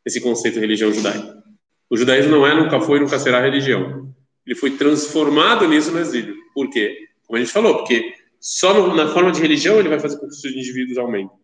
esse 0.04 0.20
conceito 0.20 0.54
de 0.54 0.60
religião 0.60 0.92
judaica. 0.92 1.42
O 1.90 1.96
judaísmo 1.96 2.30
não 2.30 2.46
é, 2.46 2.54
nunca 2.54 2.80
foi 2.80 3.00
nunca 3.00 3.18
será 3.18 3.40
religião. 3.40 4.14
Ele 4.46 4.54
foi 4.54 4.70
transformado 4.76 5.66
nisso 5.66 5.90
no 5.90 5.98
exílio. 5.98 6.36
Por 6.54 6.70
quê? 6.70 6.96
Como 7.26 7.36
a 7.36 7.40
gente 7.40 7.52
falou, 7.52 7.78
porque 7.78 8.14
só 8.40 8.72
no, 8.72 8.94
na 8.94 9.08
forma 9.08 9.32
de 9.32 9.40
religião 9.40 9.78
ele 9.78 9.88
vai 9.88 9.98
fazer 9.98 10.18
com 10.18 10.28
que 10.28 10.34
os 10.34 10.44
indivíduos 10.44 10.96
aumentem. 10.96 11.36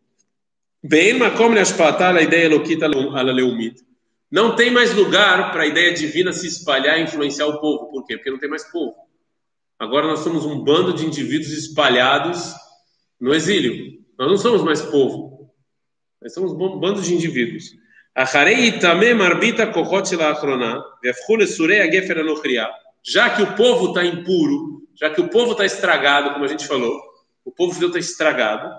Bem, 0.83 1.14
makom 1.14 1.53
a 1.53 2.23
ideia 2.23 2.49
loquita 2.49 2.87
ala 2.87 3.33
leumit. 3.33 3.81
Não 4.31 4.57
tem 4.57 4.71
mais 4.71 4.95
lugar 4.95 5.53
para 5.53 5.64
a 5.64 5.66
ideia 5.66 5.92
divina 5.92 6.33
se 6.33 6.47
espalhar 6.47 6.99
e 6.99 7.03
influenciar 7.03 7.47
o 7.47 7.61
povo. 7.61 7.90
Por 7.90 8.07
quê? 8.07 8.16
Porque 8.16 8.31
não 8.31 8.38
tem 8.38 8.49
mais 8.49 8.64
povo. 8.71 8.95
Agora 9.79 10.07
nós 10.07 10.21
somos 10.21 10.45
um 10.45 10.63
bando 10.63 10.93
de 10.93 11.05
indivíduos 11.05 11.53
espalhados 11.53 12.53
no 13.21 13.35
exílio. 13.35 14.01
Nós 14.19 14.29
não 14.29 14.37
somos 14.37 14.63
mais 14.63 14.81
povo. 14.81 15.53
Nós 16.21 16.33
somos 16.33 16.53
um 16.53 16.79
bando 16.79 17.03
de 17.03 17.15
indivíduos. 17.15 17.65
Já 23.03 23.31
que 23.31 23.43
o 23.43 23.57
povo 23.57 23.89
está 23.89 24.05
impuro, 24.05 24.87
já 24.95 25.11
que 25.11 25.21
o 25.21 25.29
povo 25.29 25.53
está 25.53 25.65
estragado, 25.65 26.33
como 26.33 26.45
a 26.45 26.49
gente 26.49 26.67
falou, 26.67 27.01
o 27.45 27.51
povo 27.51 27.73
judeu 27.73 27.89
está 27.89 27.99
estragado. 27.99 28.71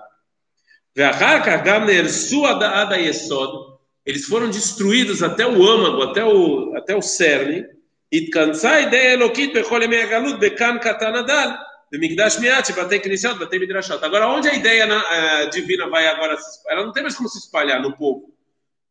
Eles 4.06 4.26
foram 4.26 4.48
destruídos 4.48 5.22
até 5.22 5.46
o 5.46 5.66
âmago, 5.66 6.02
até 6.02 6.24
o, 6.24 6.74
até 6.76 6.94
o 6.94 7.02
cerne. 7.02 7.64
התכנסה 8.13 8.83
ideia 8.83 9.13
אלוקית 9.13 9.53
בכל 9.53 9.81
ימי 9.83 9.97
הגלות 9.97 10.39
בכאן 10.39 10.77
קטן 10.81 11.15
הדל, 11.15 11.49
במקדש 11.91 12.39
מיד 12.39 12.65
שבתי 12.65 12.99
כנסיות, 12.99 13.39
בתי 13.39 13.57
מדרשות. 13.57 14.03
Agora, 14.03 14.27
onde 14.27 14.47
a 14.47 14.53
ideia 14.53 14.85
uh, 14.85 15.49
divina 15.49 15.89
vai 15.89 16.07
agora 16.07 16.37
se 16.37 16.49
espalhar? 16.49 16.77
Ela 16.77 16.85
não 16.85 16.93
tem 16.93 17.03
mais 17.03 17.15
como 17.15 17.29
se 17.29 17.39
espalhar 17.39 17.81
no 17.81 17.95
povo. 17.95 18.33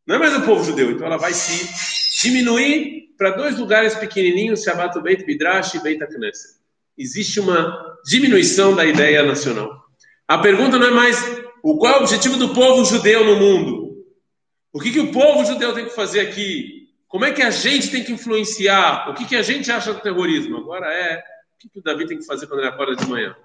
Não 0.05 0.15
é 0.15 0.19
mais 0.19 0.35
o 0.35 0.41
povo 0.41 0.63
judeu, 0.63 0.91
então 0.91 1.05
ela 1.05 1.17
vai 1.17 1.33
se 1.33 1.69
diminuir 2.21 3.09
para 3.17 3.31
dois 3.31 3.57
lugares 3.57 3.95
pequenininhos, 3.95 4.63
Shabbat 4.63 4.99
Beit 5.01 5.25
Midrash 5.25 5.75
e 5.75 5.79
Beit 5.79 5.99
Knesset. 5.99 6.59
Existe 6.97 7.39
uma 7.39 7.97
diminuição 8.05 8.75
da 8.75 8.85
ideia 8.85 9.23
nacional. 9.23 9.69
A 10.27 10.37
pergunta 10.37 10.77
não 10.77 10.87
é 10.87 10.91
mais 10.91 11.17
o 11.63 11.77
qual 11.77 11.93
é 11.93 11.97
o 11.97 12.01
objetivo 12.01 12.37
do 12.37 12.53
povo 12.53 12.83
judeu 12.85 13.23
no 13.23 13.35
mundo. 13.35 14.05
O 14.73 14.79
que, 14.79 14.91
que 14.91 14.99
o 14.99 15.11
povo 15.11 15.45
judeu 15.45 15.73
tem 15.73 15.85
que 15.85 15.95
fazer 15.95 16.21
aqui? 16.21 16.82
Como 17.14 17.24
é 17.24 17.30
que 17.30 17.42
a 17.42 17.50
gente 17.52 17.92
tem 17.92 18.02
que 18.02 18.10
influenciar? 18.10 19.08
O 19.08 19.14
que, 19.14 19.24
que 19.24 19.36
a 19.36 19.42
gente 19.42 19.70
acha 19.70 19.94
do 19.94 20.00
terrorismo? 20.00 20.56
Agora 20.56 20.92
é 20.92 21.18
o 21.18 21.58
que, 21.60 21.68
que 21.68 21.78
o 21.78 21.82
Davi 21.82 22.08
tem 22.08 22.18
que 22.18 22.26
fazer 22.26 22.48
quando 22.48 22.58
ele 22.58 22.68
acorda 22.68 22.96
de 22.96 23.08
manhã. 23.08 23.36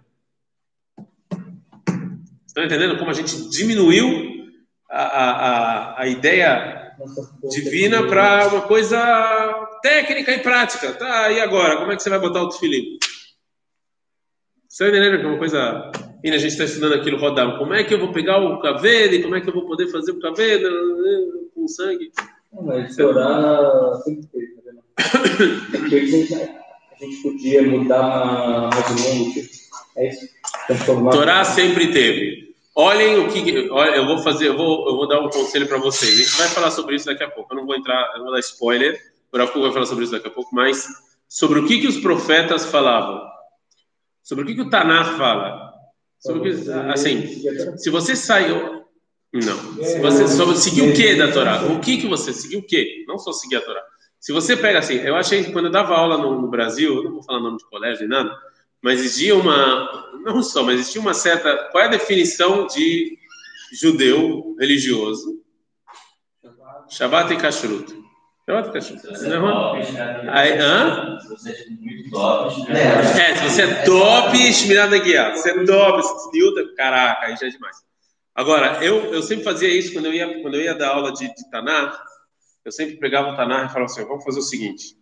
Estão 2.48 2.64
entendendo 2.64 2.98
como 2.98 3.12
a 3.12 3.14
gente 3.14 3.48
diminuiu 3.52 4.50
a, 4.90 5.04
a, 5.04 6.02
a 6.02 6.08
ideia 6.08 6.96
divina 7.52 8.08
para 8.08 8.48
uma 8.48 8.62
coisa 8.62 8.98
técnica 9.84 10.32
e 10.32 10.40
prática? 10.40 10.92
Tá, 10.94 11.30
e 11.30 11.40
agora? 11.40 11.78
Como 11.78 11.92
é 11.92 11.96
que 11.96 12.02
você 12.02 12.10
vai 12.10 12.18
botar 12.18 12.42
o 12.42 12.50
tefilim? 12.50 12.98
Estão 14.68 14.88
entendendo 14.88 15.20
que 15.20 15.26
é 15.26 15.30
uma 15.30 15.38
coisa. 15.38 15.92
E 16.24 16.32
a 16.32 16.40
gente 16.40 16.54
está 16.54 16.64
estudando 16.64 16.96
aquilo 16.96 17.20
rodando. 17.20 17.60
Como 17.60 17.76
é 17.76 17.84
que 17.84 17.94
eu 17.94 18.00
vou 18.00 18.12
pegar 18.12 18.40
o 18.40 18.60
cabelo? 18.60 19.22
Como 19.22 19.36
é 19.36 19.42
que 19.42 19.48
eu 19.48 19.54
vou 19.54 19.68
poder 19.68 19.92
fazer 19.92 20.14
o 20.14 20.20
cabelo 20.20 21.52
com 21.54 21.68
sangue? 21.68 22.12
Não, 22.52 22.64
mas 22.64 22.96
chorar 22.96 23.94
sempre? 24.04 24.50
Porque 25.72 25.96
a 25.96 26.06
gente, 26.06 27.22
podia 27.22 27.64
mudar 27.64 28.70
mais 28.70 28.90
o 28.90 29.16
mundo, 29.16 29.34
tipo, 29.34 29.50
é 29.96 30.10
isso. 30.10 30.28
Transformar. 30.68 31.12
Torá 31.12 31.44
sempre 31.44 31.92
teve. 31.92 32.50
Olhem 32.76 33.20
o 33.20 33.30
que. 33.30 33.70
Olha, 33.70 33.96
eu 33.96 34.06
vou 34.06 34.20
fazer, 34.20 34.48
eu 34.48 34.58
vou, 34.58 34.88
eu 34.88 34.96
vou 34.96 35.08
dar 35.08 35.20
um 35.20 35.30
conselho 35.30 35.68
para 35.68 35.78
vocês. 35.78 36.14
A 36.14 36.24
gente 36.24 36.38
vai 36.38 36.48
falar 36.48 36.72
sobre 36.72 36.96
isso 36.96 37.06
daqui 37.06 37.24
a 37.24 37.30
pouco. 37.30 37.54
Eu 37.54 37.58
não 37.58 37.66
vou 37.66 37.76
entrar, 37.76 38.12
eu 38.14 38.20
não 38.20 38.26
vou 38.26 38.34
dar 38.34 38.40
spoiler. 38.40 39.00
O 39.32 39.38
Rafa 39.38 39.60
vai 39.60 39.72
falar 39.72 39.86
sobre 39.86 40.04
isso 40.04 40.14
daqui 40.14 40.28
a 40.28 40.32
pouco, 40.32 40.54
mas 40.56 40.88
sobre 41.28 41.60
o 41.60 41.68
que, 41.68 41.82
que 41.82 41.88
os 41.88 41.98
profetas 41.98 42.66
falavam. 42.66 43.22
Sobre 44.24 44.44
o 44.44 44.48
que, 44.48 44.56
que 44.56 44.62
o 44.62 44.70
Tanakh 44.70 45.18
fala. 45.18 45.74
Sobre 46.20 46.40
o 46.40 46.44
que, 46.44 46.72
assim, 46.92 47.28
se 47.78 47.90
você 47.90 48.16
saiu. 48.16 48.79
Não. 49.34 49.84
Se 49.84 50.00
você 50.00 50.28
só 50.28 50.54
seguir 50.56 50.82
o 50.82 50.94
que 50.94 51.16
da 51.16 51.32
Torá? 51.32 51.64
O 51.66 51.80
que 51.80 51.98
que 51.98 52.08
você 52.08 52.34
seguiu 52.34 52.60
o 52.60 52.64
que? 52.64 53.06
Não 53.08 53.20
só 53.20 53.32
seguir 53.32 53.58
a 53.58 53.62
Torá. 53.62 53.82
Se 54.20 54.34
você 54.34 54.58
pega 54.58 54.80
assim, 54.80 54.96
eu 54.96 55.16
achei 55.16 55.44
que 55.44 55.52
quando 55.52 55.66
eu 55.66 55.72
dava 55.72 55.96
aula 55.96 56.18
no, 56.18 56.42
no 56.42 56.48
Brasil, 56.50 56.96
eu 56.96 57.04
não 57.04 57.14
vou 57.14 57.24
falar 57.24 57.40
nome 57.40 57.58
de 57.58 57.66
colégio 57.70 58.02
nem 58.02 58.10
nada, 58.10 58.36
mas 58.82 59.00
existia 59.00 59.36
uma, 59.36 60.10
não 60.26 60.44
só, 60.44 60.64
mas 60.64 60.80
existia 60.80 61.00
uma 61.00 61.14
certa, 61.14 61.70
qual 61.72 61.84
é 61.84 61.88
a 61.88 61.92
definição 61.92 62.68
de 62.68 63.18
judeu 63.80 64.56
religioso? 64.60 65.40
Shabbat 66.90 67.32
e 67.32 67.38
Kashrut. 67.38 67.96
Shabbat 68.46 68.70
e 68.70 68.74
Kashrut. 68.74 69.08
É? 69.08 70.30
Aí, 70.32 70.60
hã? 70.60 71.18
É, 72.70 73.36
se 73.36 73.44
você 73.44 73.62
é 73.62 73.84
top, 73.84 74.54
Shmirada 74.54 74.98
Guiá. 74.98 75.36
Se 75.36 75.52
é 75.52 75.64
top, 75.66 76.02
caraca, 76.76 77.28
aí 77.28 77.38
já 77.38 77.48
é 77.48 77.50
demais. 77.50 77.78
Agora, 78.40 78.82
eu, 78.82 79.14
eu 79.14 79.22
sempre 79.22 79.44
fazia 79.44 79.68
isso 79.68 79.92
quando 79.92 80.06
eu 80.06 80.14
ia, 80.14 80.42
quando 80.42 80.54
eu 80.54 80.62
ia 80.62 80.74
dar 80.74 80.92
aula 80.92 81.12
de, 81.12 81.28
de 81.28 81.50
Tanar, 81.52 82.02
eu 82.64 82.72
sempre 82.72 82.96
pegava 82.96 83.34
o 83.34 83.36
Tanar 83.36 83.66
e 83.66 83.68
falava 83.68 83.92
assim, 83.92 84.06
vamos 84.06 84.24
fazer 84.24 84.40
o 84.40 84.44
seguinte, 84.44 84.98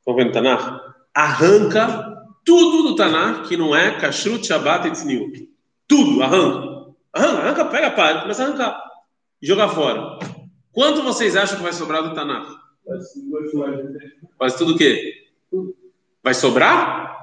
estão 0.00 0.16
vendo 0.16 0.30
o 0.30 0.32
Tanar? 0.32 0.96
Arranca 1.14 2.12
tudo 2.44 2.88
do 2.88 2.96
Tanar 2.96 3.44
que 3.44 3.56
não 3.56 3.74
é 3.74 3.96
Kashrut, 4.00 4.44
Shabbat 4.44 4.88
e 4.88 4.90
Tzniut. 4.90 5.48
Tudo, 5.86 6.20
arranca. 6.20 6.92
Arranca, 7.12 7.38
arranca, 7.38 7.64
pega 7.66 7.86
a 7.86 7.92
palha, 7.92 8.22
começa 8.22 8.42
a 8.42 8.48
arrancar. 8.48 8.82
E 9.40 9.46
jogar 9.46 9.68
fora. 9.68 10.18
Quanto 10.72 11.04
vocês 11.04 11.36
acham 11.36 11.58
que 11.58 11.62
vai 11.62 11.72
sobrar 11.72 12.02
do 12.02 12.16
Tanar? 12.16 12.48
Quase 14.36 14.58
tudo 14.58 14.74
o 14.74 14.76
quê? 14.76 15.28
Vai 16.20 16.34
sobrar? 16.34 17.15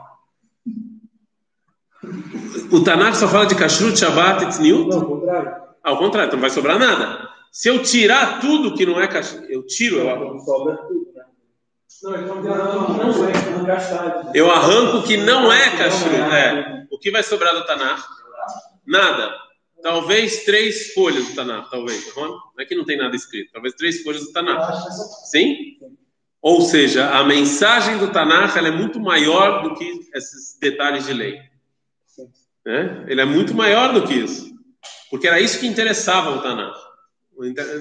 O 2.74 2.84
Tanakh 2.84 3.14
só 3.14 3.28
fala 3.28 3.46
de 3.46 3.54
Kashrut, 3.54 4.00
Shabbat 4.00 4.46
e 4.46 4.48
Tzniut? 4.48 4.90
Não, 4.90 4.98
ao 4.98 5.06
contrário. 5.06 5.56
Ao 5.84 5.98
contrário, 6.00 6.28
então 6.28 6.38
não 6.38 6.42
vai 6.42 6.50
sobrar 6.50 6.80
nada. 6.80 7.30
Se 7.52 7.70
eu 7.70 7.84
tirar 7.84 8.42
tudo 8.42 8.74
que 8.74 8.84
não 8.84 9.00
é 9.00 9.08
Kashrut, 9.08 9.46
eu 9.48 9.64
tiro, 9.64 9.98
eu 9.98 10.10
arranco. 10.10 10.40
Sobra 10.40 10.78
tudo, 10.78 11.14
né? 11.16 11.24
Não, 12.02 12.20
então 12.20 13.30
é. 13.30 14.32
Eu 14.34 14.50
arranco 14.50 14.98
o 14.98 15.04
que 15.04 15.18
não 15.18 15.54
é 15.54 15.78
Kashrut. 15.78 16.16
É. 16.16 16.88
O 16.90 16.98
que 16.98 17.12
vai 17.12 17.22
sobrar 17.22 17.54
do 17.54 17.64
Tanakh? 17.64 18.02
Nada. 18.88 19.32
Talvez 19.84 20.44
três 20.44 20.94
folhas 20.94 21.28
do 21.28 21.36
Tanakh, 21.36 21.70
talvez. 21.70 22.12
Não 22.16 22.40
é 22.58 22.66
que 22.66 22.74
não 22.74 22.86
tem 22.86 22.98
nada 22.98 23.16
escrito. 23.16 23.52
Talvez 23.54 23.76
três 23.76 24.02
folhas 24.02 24.22
do 24.22 24.32
Tanakh. 24.32 24.74
Sim? 25.30 25.78
Ou 26.42 26.62
seja, 26.62 27.12
a 27.12 27.24
mensagem 27.24 28.00
do 28.00 28.08
Tanakh 28.08 28.58
ela 28.58 28.70
é 28.70 28.72
muito 28.72 29.00
maior 29.00 29.62
do 29.62 29.76
que 29.76 30.10
esses 30.16 30.58
detalhes 30.60 31.06
de 31.06 31.14
lei. 31.14 31.53
Né? 32.66 33.06
Ele 33.08 33.22
é 33.22 33.26
muito 33.26 33.54
maior 33.54 33.94
do 33.94 34.08
que 34.08 34.14
isso. 34.14 34.54
Porque 35.10 35.28
era 35.28 35.40
isso 35.40 35.60
que 35.60 35.68
interessava 35.68 36.32
o 36.32 36.42
Tanakh. 36.42 36.78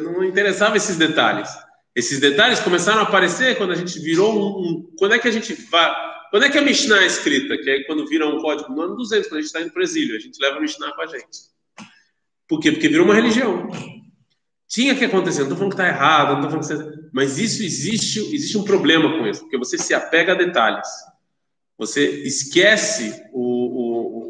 Não 0.03 0.25
interessava 0.25 0.77
esses 0.77 0.97
detalhes. 0.97 1.49
Esses 1.95 2.19
detalhes 2.19 2.61
começaram 2.61 3.01
a 3.01 3.03
aparecer 3.03 3.57
quando 3.57 3.73
a 3.73 3.77
gente 3.77 3.99
virou 4.01 4.33
um. 4.35 4.61
um 4.61 4.97
quando 4.99 5.15
é 5.15 5.19
que 5.19 5.29
a 5.29 5.33
gente 5.33 5.55
vai. 5.71 5.95
Quando 6.31 6.45
é 6.45 6.51
que 6.51 6.59
a 6.59 6.63
Mishnah 6.63 7.03
é 7.03 7.07
escrita? 7.07 7.57
Que 7.59 7.71
é 7.71 7.85
quando 7.85 8.07
vira 8.07 8.27
um 8.27 8.41
código 8.41 8.73
no 8.73 8.81
ano 8.81 8.97
200, 8.97 9.29
quando 9.29 9.39
a 9.39 9.41
gente 9.41 9.47
está 9.47 9.61
indo 9.61 9.71
para 9.71 9.81
o 9.81 9.85
exílio. 9.85 10.17
A 10.17 10.19
gente 10.19 10.41
leva 10.41 10.57
a 10.57 10.61
Mishnah 10.61 10.93
com 10.93 11.03
a 11.03 11.07
gente. 11.07 11.53
Por 12.49 12.61
quê? 12.61 12.73
Porque 12.73 12.89
virou 12.89 13.05
uma 13.05 13.15
religião. 13.15 13.69
Tinha 14.67 14.95
que 14.95 15.05
acontecer, 15.05 15.41
não 15.41 15.49
estou 15.49 15.59
falando 15.59 15.75
que 15.75 15.83
está 15.83 15.89
errado, 15.89 16.41
não 16.41 16.51
falando 16.51 16.67
que 16.67 17.03
mas 17.13 17.39
isso 17.39 17.63
existe, 17.63 18.21
existe 18.35 18.57
um 18.57 18.65
problema 18.65 19.19
com 19.19 19.27
isso, 19.27 19.43
porque 19.43 19.59
você 19.59 19.77
se 19.77 19.93
apega 19.93 20.33
a 20.33 20.35
detalhes. 20.35 20.89
Você 21.77 22.23
esquece 22.23 23.23
o, 23.33 23.43
o, 23.43 24.22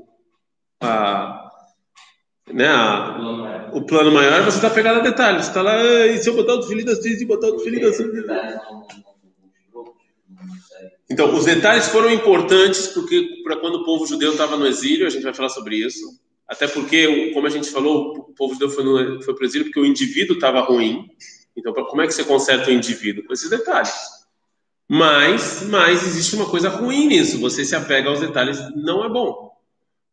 a, 0.83 1.51
né, 2.53 2.69
a, 2.69 3.71
o 3.73 3.83
plano 3.83 4.13
maior, 4.13 4.43
você 4.45 4.57
está 4.57 4.71
pegado 4.71 5.01
a 5.01 5.03
detalhes. 5.03 5.47
Você 5.47 5.51
está 5.51 5.63
lá, 5.63 6.07
e 6.07 6.19
se 6.19 6.29
eu 6.29 6.35
botar 6.35 6.55
o 6.55 6.63
filho 6.63 6.91
assim, 6.91 7.17
se 7.17 7.25
botar 7.25 7.49
o 7.49 7.59
filho 7.61 7.89
assim. 7.89 8.05
Então, 11.11 11.35
os 11.35 11.45
detalhes 11.45 11.89
foram 11.89 12.11
importantes 12.11 12.89
porque 12.89 13.43
para 13.45 13.57
quando 13.57 13.77
o 13.77 13.85
povo 13.85 14.07
judeu 14.07 14.33
estava 14.33 14.57
no 14.57 14.67
exílio, 14.67 15.07
a 15.07 15.11
gente 15.11 15.23
vai 15.23 15.35
falar 15.35 15.51
sobre 15.51 15.77
isso. 15.77 16.21
Até 16.49 16.67
porque, 16.67 17.31
como 17.33 17.47
a 17.47 17.51
gente 17.51 17.71
falou, 17.71 18.29
o 18.31 18.35
povo 18.35 18.55
judeu 18.55 18.71
foi, 18.71 19.23
foi 19.23 19.35
para 19.35 19.43
o 19.43 19.47
exílio 19.47 19.67
porque 19.67 19.81
o 19.81 19.87
indivíduo 19.87 20.35
estava 20.35 20.61
ruim. 20.61 21.07
Então, 21.57 21.73
como 21.73 22.03
é 22.03 22.07
que 22.07 22.15
você 22.15 22.25
conserta 22.25 22.71
o 22.71 22.73
indivíduo? 22.73 23.25
Com 23.25 23.33
esses 23.33 23.49
detalhes. 23.49 23.93
Mas, 24.89 25.63
mas 25.69 26.07
existe 26.07 26.35
uma 26.35 26.49
coisa 26.49 26.69
ruim 26.69 27.07
nisso. 27.07 27.39
Você 27.41 27.65
se 27.65 27.75
apega 27.75 28.09
aos 28.09 28.21
detalhes, 28.21 28.59
não 28.75 29.05
é 29.05 29.09
bom. 29.09 29.52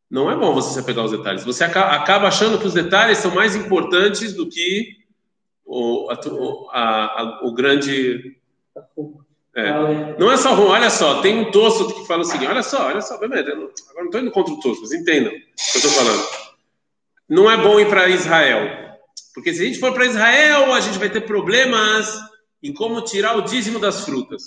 Não 0.10 0.30
é 0.32 0.36
bom 0.36 0.54
você 0.54 0.74
se 0.74 0.80
apegar 0.80 1.04
aos 1.04 1.12
detalhes. 1.12 1.44
Você 1.44 1.64
acaba 1.64 2.28
achando 2.28 2.58
que 2.58 2.66
os 2.66 2.74
detalhes 2.74 3.20
são 3.20 3.34
mais 3.34 3.56
importantes 3.56 4.34
do 4.34 4.50
que 4.50 4.98
o, 5.64 6.10
a, 6.10 6.16
a, 6.72 7.22
a, 7.22 7.40
o 7.46 7.54
grande. 7.54 8.36
É. 9.56 10.18
Não 10.18 10.32
é 10.32 10.38
só 10.38 10.56
ruim, 10.56 10.70
olha 10.70 10.90
só, 10.90 11.22
tem 11.22 11.38
um 11.38 11.52
tosso 11.52 11.94
que 11.94 12.08
fala 12.08 12.22
o 12.22 12.26
seguinte: 12.26 12.50
olha 12.50 12.64
só, 12.64 12.88
olha 12.88 13.02
só, 13.02 13.16
agora 13.16 13.44
não 13.56 14.06
estou 14.06 14.22
indo 14.22 14.32
contra 14.32 14.54
o 14.54 14.60
tosso, 14.60 14.82
mas 14.82 14.92
entendam 14.92 15.32
o 15.32 15.36
que 15.36 15.78
eu 15.78 15.82
estou 15.82 15.92
falando. 15.92 16.28
Não 17.28 17.52
é 17.52 17.58
bom 17.58 17.80
ir 17.80 17.88
para 17.88 18.10
Israel, 18.10 18.98
porque 19.36 19.54
se 19.54 19.62
a 19.62 19.66
gente 19.66 19.80
for 19.80 19.94
para 19.94 20.06
Israel, 20.06 20.74
a 20.74 20.80
gente 20.80 20.98
vai 20.98 21.10
ter 21.10 21.22
problemas 21.22 22.20
em 22.64 22.74
como 22.74 23.02
tirar 23.02 23.38
o 23.38 23.42
dízimo 23.42 23.80
das 23.80 24.04
frutas. 24.04 24.44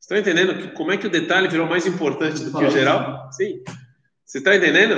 Estão 0.00 0.18
entendendo 0.18 0.72
como 0.74 0.92
é 0.92 0.96
que 0.96 1.06
o 1.06 1.10
detalhe 1.10 1.48
virou 1.48 1.66
mais 1.66 1.86
importante 1.86 2.44
do 2.44 2.56
que 2.56 2.64
o 2.64 2.70
geral? 2.70 3.30
Sim. 3.32 3.62
Você 4.34 4.38
está 4.38 4.56
entendendo? 4.56 4.96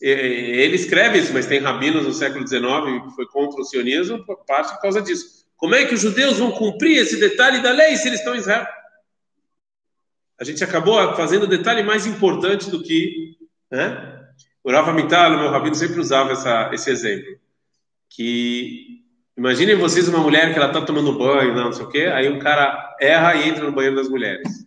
Ele 0.00 0.76
escreve 0.76 1.18
isso, 1.18 1.30
mas 1.34 1.44
tem 1.44 1.60
rabinos 1.60 2.04
no 2.04 2.12
século 2.14 2.48
XIX 2.48 3.04
que 3.04 3.14
foi 3.14 3.26
contra 3.26 3.60
o 3.60 3.64
sionismo, 3.64 4.24
parte 4.46 4.72
por 4.72 4.80
causa 4.80 5.02
disso. 5.02 5.44
Como 5.58 5.74
é 5.74 5.84
que 5.84 5.92
os 5.92 6.00
judeus 6.00 6.38
vão 6.38 6.50
cumprir 6.52 6.96
esse 6.96 7.20
detalhe 7.20 7.60
da 7.62 7.70
lei 7.70 7.94
se 7.96 8.08
eles 8.08 8.20
estão 8.20 8.34
em 8.34 8.38
Israel? 8.38 8.66
A 10.40 10.44
gente 10.44 10.64
acabou 10.64 11.14
fazendo 11.14 11.42
o 11.42 11.46
detalhe 11.46 11.82
mais 11.82 12.06
importante 12.06 12.70
do 12.70 12.82
que. 12.82 13.36
Né? 13.70 14.24
O 14.64 14.72
Rav 14.72 14.88
Amital, 14.88 15.32
meu 15.32 15.50
rabino, 15.50 15.74
sempre 15.74 16.00
usava 16.00 16.32
essa, 16.32 16.70
esse 16.72 16.88
exemplo. 16.88 17.38
Que 18.08 19.02
imaginem 19.36 19.76
vocês 19.76 20.08
uma 20.08 20.20
mulher 20.20 20.50
que 20.54 20.58
ela 20.58 20.68
está 20.68 20.80
tomando 20.80 21.18
banho, 21.18 21.54
não 21.54 21.74
sei 21.74 21.84
o 21.84 21.90
quê, 21.90 22.06
aí 22.06 22.26
um 22.30 22.38
cara 22.38 22.96
erra 22.98 23.34
e 23.34 23.50
entra 23.50 23.64
no 23.64 23.72
banheiro 23.72 23.96
das 23.96 24.08
mulheres. 24.08 24.66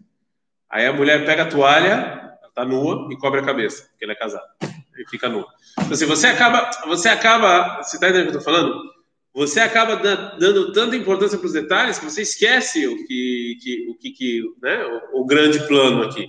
Aí 0.69 0.85
a 0.85 0.93
mulher 0.93 1.25
pega 1.25 1.41
a 1.41 1.47
toalha, 1.47 2.19
está 2.59 2.65
nua 2.65 3.07
e 3.11 3.17
cobre 3.17 3.39
a 3.39 3.45
cabeça, 3.45 3.83
porque 3.89 4.03
ela 4.03 4.13
é 4.13 4.15
casada 4.15 4.47
e 4.97 5.09
fica 5.09 5.29
nu. 5.29 5.45
Então, 5.79 5.93
assim, 5.93 6.05
você 6.05 6.27
acaba, 6.27 6.69
você 6.85 7.07
acaba, 7.07 7.81
você 7.81 7.95
está 7.95 8.09
entendendo 8.09 8.27
o 8.27 8.31
que 8.31 8.35
eu 8.35 8.39
estou 8.39 8.53
falando? 8.53 8.89
Você 9.33 9.59
acaba 9.59 9.95
dando 9.95 10.73
tanta 10.73 10.95
importância 10.95 11.37
para 11.37 11.47
os 11.47 11.53
detalhes 11.53 11.97
que 11.97 12.05
você 12.05 12.23
esquece 12.23 12.85
o 12.87 13.05
que, 13.05 13.57
que 13.61 13.87
o 13.89 13.95
que, 13.95 14.11
que 14.11 14.43
né, 14.61 14.83
o, 15.13 15.21
o, 15.21 15.25
grande 15.25 15.65
plano 15.67 16.03
aqui, 16.03 16.27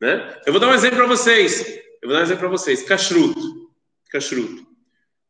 né? 0.00 0.40
Eu 0.44 0.52
vou 0.52 0.60
dar 0.60 0.68
um 0.68 0.74
exemplo 0.74 0.96
para 0.96 1.06
vocês. 1.06 1.60
Eu 2.02 2.08
vou 2.08 2.12
dar 2.14 2.20
um 2.20 2.24
exemplo 2.24 2.40
para 2.40 2.48
vocês. 2.48 2.82
Kashrut, 2.82 3.38
kashrut. 4.10 4.66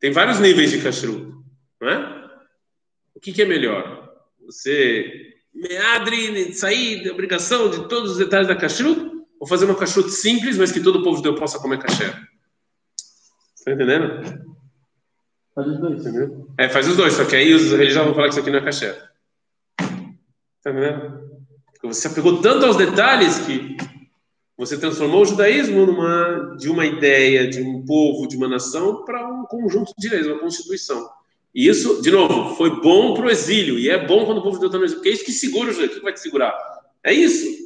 Tem 0.01 0.13
vários 0.13 0.39
níveis 0.39 0.71
de 0.71 0.81
kashrut, 0.81 1.35
é? 1.83 1.97
O 3.15 3.21
que, 3.21 3.33
que 3.33 3.43
é 3.43 3.45
melhor? 3.45 4.11
Você 4.47 5.35
meadre, 5.53 6.55
sair 6.55 7.05
da 7.05 7.13
obrigação 7.13 7.69
de 7.69 7.89
todos 7.89 8.13
os 8.13 8.19
detalhes 8.19 8.49
da 8.49 8.57
kashrut 8.57 9.14
ou 9.41 9.47
fazer 9.47 9.65
uma 9.65 9.75
kashrut 9.75 10.11
simples, 10.11 10.57
mas 10.57 10.73
que 10.73 10.81
todo 10.81 11.01
o 11.01 11.03
povo 11.03 11.17
de 11.17 11.23
Deus 11.23 11.39
possa 11.39 11.59
comer 11.59 11.79
kasher? 11.79 12.15
Tá 13.65 13.73
entendendo? 13.73 14.45
Faz 15.55 15.69
os 15.69 15.79
dois. 15.79 16.01
Entendeu? 16.01 16.49
É, 16.59 16.69
faz 16.69 16.89
os 16.89 16.97
dois, 16.97 17.15
só 17.15 17.25
que 17.25 17.37
aí 17.37 17.55
os 17.55 17.71
religiosos 17.71 18.07
vão 18.07 18.15
falar 18.15 18.27
que 18.27 18.33
isso 18.33 18.41
aqui 18.41 18.51
não 18.51 18.59
é 18.59 18.65
caché. 18.65 18.93
Tá 19.77 20.71
entendendo? 20.71 21.21
Porque 21.73 21.87
você 21.87 22.09
apegou 22.09 22.41
tanto 22.41 22.67
aos 22.67 22.77
detalhes 22.77 23.39
que 23.39 23.77
você 24.57 24.79
transformou 24.79 25.23
o 25.23 25.27
judaísmo 25.27 25.87
numa, 25.87 26.57
de 26.57 26.69
uma 26.69 26.85
ideia, 26.85 27.49
de 27.49 27.63
um 27.63 27.85
povo, 27.85 28.29
de 28.29 28.37
uma 28.37 28.49
nação, 28.49 29.05
para 29.05 29.27
um 29.29 29.45
conjunto 29.45 29.93
de 29.99 30.09
leis, 30.09 30.27
uma 30.27 30.39
constituição. 30.39 31.09
E 31.55 31.69
isso, 31.69 32.03
de 32.03 32.11
novo, 32.11 32.57
foi 32.57 32.81
bom 32.81 33.15
para 33.15 33.27
o 33.27 33.31
exílio. 33.31 33.79
E 33.79 33.89
é 33.89 34.07
bom 34.07 34.27
quando 34.27 34.39
o 34.39 34.43
povo 34.43 34.57
de 34.57 34.61
Deus 34.61 34.71
está 34.71 34.79
no 34.79 34.85
exílio, 34.85 35.01
porque 35.01 35.11
é 35.11 35.13
isso 35.13 35.25
que 35.25 35.33
segura 35.33 35.71
o 35.71 35.73
judeu. 35.73 35.89
O 35.89 35.95
que 35.95 36.01
vai 36.01 36.13
te 36.13 36.21
segurar? 36.21 36.55
É 37.03 37.13
isso. 37.13 37.64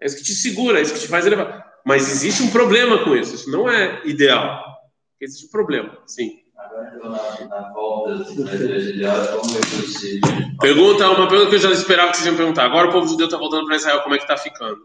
É 0.00 0.06
isso 0.06 0.16
que 0.16 0.24
te 0.24 0.34
segura, 0.34 0.78
é 0.78 0.82
isso 0.82 0.94
que 0.94 1.00
te 1.00 1.08
faz 1.08 1.26
elevar. 1.26 1.64
Mas 1.84 2.10
existe 2.10 2.42
um 2.42 2.50
problema 2.50 3.04
com 3.04 3.14
isso. 3.14 3.34
Isso 3.34 3.50
não 3.50 3.68
é 3.70 4.02
ideal. 4.04 4.62
Existe 5.20 5.46
um 5.46 5.50
problema, 5.50 5.96
sim. 6.06 6.46
Pergunta, 10.60 11.08
uma 11.10 11.28
pergunta 11.28 11.50
que 11.50 11.56
eu 11.56 11.60
já 11.60 11.70
esperava 11.70 12.10
que 12.10 12.16
vocês 12.16 12.26
iam 12.26 12.36
perguntar. 12.36 12.64
Agora 12.64 12.88
o 12.88 12.92
povo 12.92 13.08
judeu 13.08 13.26
está 13.26 13.38
voltando 13.38 13.66
para 13.66 13.76
Israel, 13.76 14.00
como 14.02 14.14
é 14.14 14.18
que 14.18 14.24
está 14.24 14.36
ficando? 14.36 14.78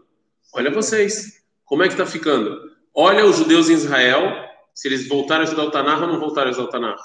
Olha 0.54 0.70
vocês, 0.70 1.42
como 1.64 1.82
é 1.82 1.88
que 1.88 1.94
está 1.94 2.06
ficando? 2.06 2.58
Olha 2.94 3.26
os 3.26 3.36
judeus 3.36 3.68
em 3.68 3.74
Israel, 3.74 4.30
se 4.74 4.88
eles 4.88 5.08
voltarem 5.08 5.42
a 5.42 5.44
estudar 5.44 5.64
o 5.64 5.70
Tanakh 5.70 6.02
ou 6.02 6.08
não 6.08 6.20
voltarem 6.20 6.48
a 6.48 6.50
estudar 6.50 6.68
o 6.68 6.72
Tanakh. 6.72 7.00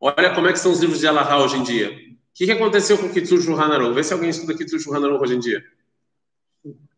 Olha 0.00 0.34
como 0.34 0.48
é 0.48 0.52
que 0.52 0.58
são 0.58 0.72
os 0.72 0.80
livros 0.80 1.00
de 1.00 1.06
Allahá 1.06 1.38
hoje 1.38 1.56
em 1.56 1.62
dia. 1.62 1.90
O 1.90 2.34
que, 2.34 2.46
que 2.46 2.52
aconteceu 2.52 2.98
com 2.98 3.06
o 3.06 3.12
Kitzur 3.12 3.40
Shulchan 3.40 3.92
Vê 3.92 4.02
se 4.02 4.12
alguém 4.12 4.30
estuda 4.30 4.54
Kitzur 4.54 4.80
Shulchan 4.80 5.00
hoje 5.00 5.34
em 5.34 5.38
dia. 5.38 5.62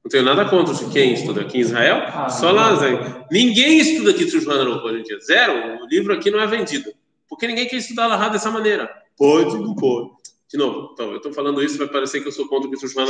Não 0.05 0.11
tenho 0.11 0.23
nada 0.23 0.45
contra 0.45 0.75
quem 0.91 1.15
estuda 1.15 1.41
aqui 1.41 1.57
em 1.57 1.61
Israel. 1.63 2.03
Ah, 2.09 2.29
só 2.29 2.51
lá, 2.51 2.75
Zé. 2.75 3.27
Ninguém 3.31 3.79
estuda 3.79 4.11
aqui 4.11 4.27
Tzushman 4.27 4.69
hoje 4.69 5.01
em 5.01 5.03
dia. 5.03 5.19
Zero. 5.21 5.83
O 5.83 5.87
livro 5.87 6.13
aqui 6.13 6.31
não 6.31 6.39
é 6.39 6.47
vendido. 6.47 6.93
Porque 7.27 7.47
ninguém 7.47 7.67
quer 7.67 7.77
estudar 7.77 8.07
Lahá 8.07 8.29
dessa 8.29 8.51
maneira. 8.51 8.91
Pode, 9.17 9.57
não 9.57 9.75
pode. 9.75 10.11
De 10.51 10.59
novo, 10.59 10.91
então, 10.93 11.11
eu 11.11 11.17
estou 11.17 11.33
falando 11.33 11.63
isso, 11.63 11.79
vai 11.79 11.89
parecer 11.89 12.21
que 12.21 12.29
eu 12.29 12.33
sou 12.33 12.47
contra 12.47 12.69
o 12.69 12.73
Tzushman 12.73 13.07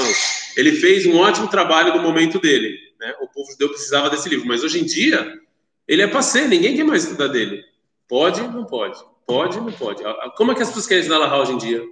Ele 0.56 0.70
fez 0.70 1.04
um 1.04 1.18
ótimo 1.18 1.48
trabalho 1.48 1.96
no 1.96 2.00
momento 2.00 2.38
dele. 2.38 2.78
Né? 3.00 3.12
O 3.20 3.26
povo 3.26 3.50
judeu 3.50 3.70
precisava 3.70 4.08
desse 4.08 4.28
livro. 4.28 4.46
Mas 4.46 4.62
hoje 4.62 4.80
em 4.80 4.84
dia, 4.84 5.34
ele 5.88 6.00
é 6.00 6.06
passé. 6.06 6.46
Ninguém 6.46 6.76
quer 6.76 6.84
mais 6.84 7.02
estudar 7.02 7.26
dele. 7.26 7.60
Pode, 8.08 8.40
não 8.40 8.64
pode. 8.64 9.00
Pode, 9.26 9.56
não 9.56 9.72
pode. 9.72 10.00
Como 10.36 10.52
é 10.52 10.54
que 10.54 10.62
as 10.62 10.68
pessoas 10.68 10.86
querem 10.86 11.00
estudar 11.00 11.18
Lahá 11.18 11.42
hoje 11.42 11.52
em 11.52 11.58
dia? 11.58 11.82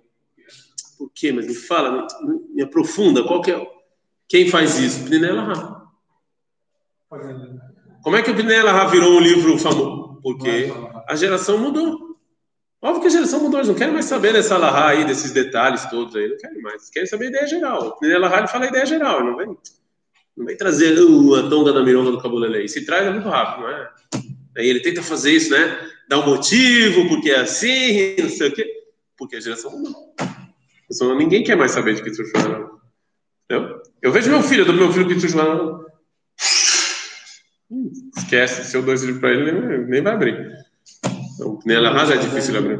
Por 0.96 1.10
quê? 1.12 1.32
Mas 1.32 1.48
me 1.48 1.54
fala, 1.54 2.06
me, 2.22 2.54
me 2.54 2.62
aprofunda. 2.62 3.24
Qual 3.24 3.42
que 3.42 3.50
é 3.50 3.81
quem 4.28 4.48
faz 4.48 4.78
isso? 4.78 5.08
Pnela 5.08 5.42
Ra. 5.42 5.82
Como 8.02 8.16
é 8.16 8.22
que 8.22 8.30
o 8.30 8.34
Pnela 8.34 8.72
Ra 8.72 8.86
virou 8.86 9.12
um 9.12 9.20
livro 9.20 9.58
famoso? 9.58 10.20
Porque 10.22 10.72
a 11.08 11.14
geração 11.16 11.58
mudou. 11.58 12.12
Óbvio 12.80 13.02
que 13.02 13.06
a 13.06 13.10
geração 13.10 13.40
mudou, 13.40 13.60
eles 13.60 13.68
não 13.68 13.76
querem 13.76 13.94
mais 13.94 14.06
saber 14.06 14.32
dessa 14.32 14.58
Lahá 14.58 14.88
aí, 14.88 15.04
desses 15.04 15.30
detalhes 15.30 15.84
todos 15.86 16.16
aí, 16.16 16.28
não 16.28 16.36
querem 16.36 16.60
mais. 16.60 16.74
Eles 16.74 16.90
querem 16.90 17.08
saber 17.08 17.26
a 17.26 17.28
ideia 17.28 17.46
geral. 17.46 17.86
O 17.86 17.98
Pnela 17.98 18.28
Ra 18.28 18.46
fala 18.48 18.64
a 18.64 18.68
ideia 18.68 18.84
geral, 18.84 19.22
não 19.22 19.36
vem, 19.36 19.56
não 20.36 20.44
vem 20.44 20.56
trazer 20.56 20.98
uh, 20.98 21.34
a 21.36 21.48
tonga 21.48 21.72
da 21.72 21.82
mironga 21.82 22.10
do 22.10 22.20
cabulelê. 22.20 22.66
Se 22.66 22.84
traz 22.84 23.06
é 23.06 23.10
muito 23.10 23.28
rápido, 23.28 23.62
não 23.62 23.70
é? 23.70 23.90
Aí 24.56 24.68
ele 24.68 24.80
tenta 24.80 25.00
fazer 25.00 25.30
isso, 25.30 25.50
né? 25.50 25.78
Dar 26.08 26.18
um 26.18 26.26
motivo, 26.26 27.08
porque 27.08 27.30
é 27.30 27.40
assim, 27.40 28.16
não 28.18 28.28
sei 28.28 28.48
o 28.48 28.52
quê. 28.52 28.66
Porque 29.16 29.36
a 29.36 29.40
geração 29.40 29.70
mudou. 29.70 30.14
Ninguém 31.16 31.44
quer 31.44 31.56
mais 31.56 31.70
saber 31.70 31.94
de 31.94 32.02
que 32.02 32.10
Entendeu? 32.10 33.81
Eu 34.02 34.10
vejo 34.10 34.30
meu 34.30 34.42
filho, 34.42 34.64
do 34.64 34.72
meu 34.72 34.92
filho 34.92 35.06
que 35.06 35.14
tu 35.14 35.28
João. 35.28 35.86
Esquece, 38.18 38.64
se 38.64 38.76
eu 38.76 38.82
dou 38.82 38.92
esse 38.92 39.06
livro 39.06 39.20
para 39.20 39.30
ele, 39.30 39.52
nem, 39.52 39.86
nem 39.86 40.02
vai 40.02 40.12
abrir. 40.12 40.50
Então, 41.34 41.58
nem 41.64 41.76
ela 41.76 41.90
rasa 41.90 42.14
é 42.14 42.18
difícil 42.18 42.58
abrir. 42.58 42.78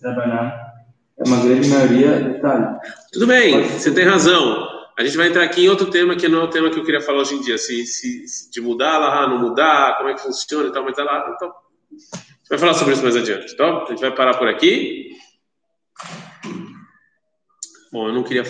trabalhar, 0.00 0.72
é 1.18 1.26
uma 1.26 1.40
grande 1.40 1.68
maioria 1.68 2.20
detalhe. 2.20 2.66
Tudo 3.12 3.28
bem, 3.28 3.62
você 3.62 3.94
tem 3.94 4.04
razão. 4.04 4.66
A 4.98 5.04
gente 5.04 5.16
vai 5.16 5.28
entrar 5.28 5.44
aqui 5.44 5.64
em 5.64 5.68
outro 5.68 5.88
tema 5.88 6.16
que 6.16 6.26
não 6.26 6.40
é 6.40 6.44
o 6.44 6.50
tema 6.50 6.68
que 6.68 6.78
eu 6.78 6.84
queria 6.84 7.00
falar 7.00 7.20
hoje 7.20 7.36
em 7.36 7.40
dia, 7.40 7.56
se, 7.58 7.86
se, 7.86 8.26
se 8.26 8.50
de 8.50 8.60
mudar 8.60 8.98
lá, 8.98 9.28
não 9.28 9.38
mudar, 9.38 9.96
como 9.98 10.08
é 10.08 10.14
que 10.14 10.22
funciona 10.22 10.68
e 10.68 10.72
tal, 10.72 10.82
mas 10.82 10.96
tá 10.96 11.04
lá. 11.04 11.32
Então, 11.34 11.48
a 11.48 11.96
gente 11.96 12.48
vai 12.50 12.58
falar 12.58 12.74
sobre 12.74 12.94
isso 12.94 13.02
mais 13.04 13.16
adiante. 13.16 13.52
Então, 13.52 13.84
a 13.84 13.86
gente 13.86 14.00
vai 14.00 14.14
parar 14.14 14.36
por 14.36 14.48
aqui. 14.48 15.16
Bom, 17.92 18.08
eu 18.08 18.14
não 18.14 18.22
queria 18.22 18.44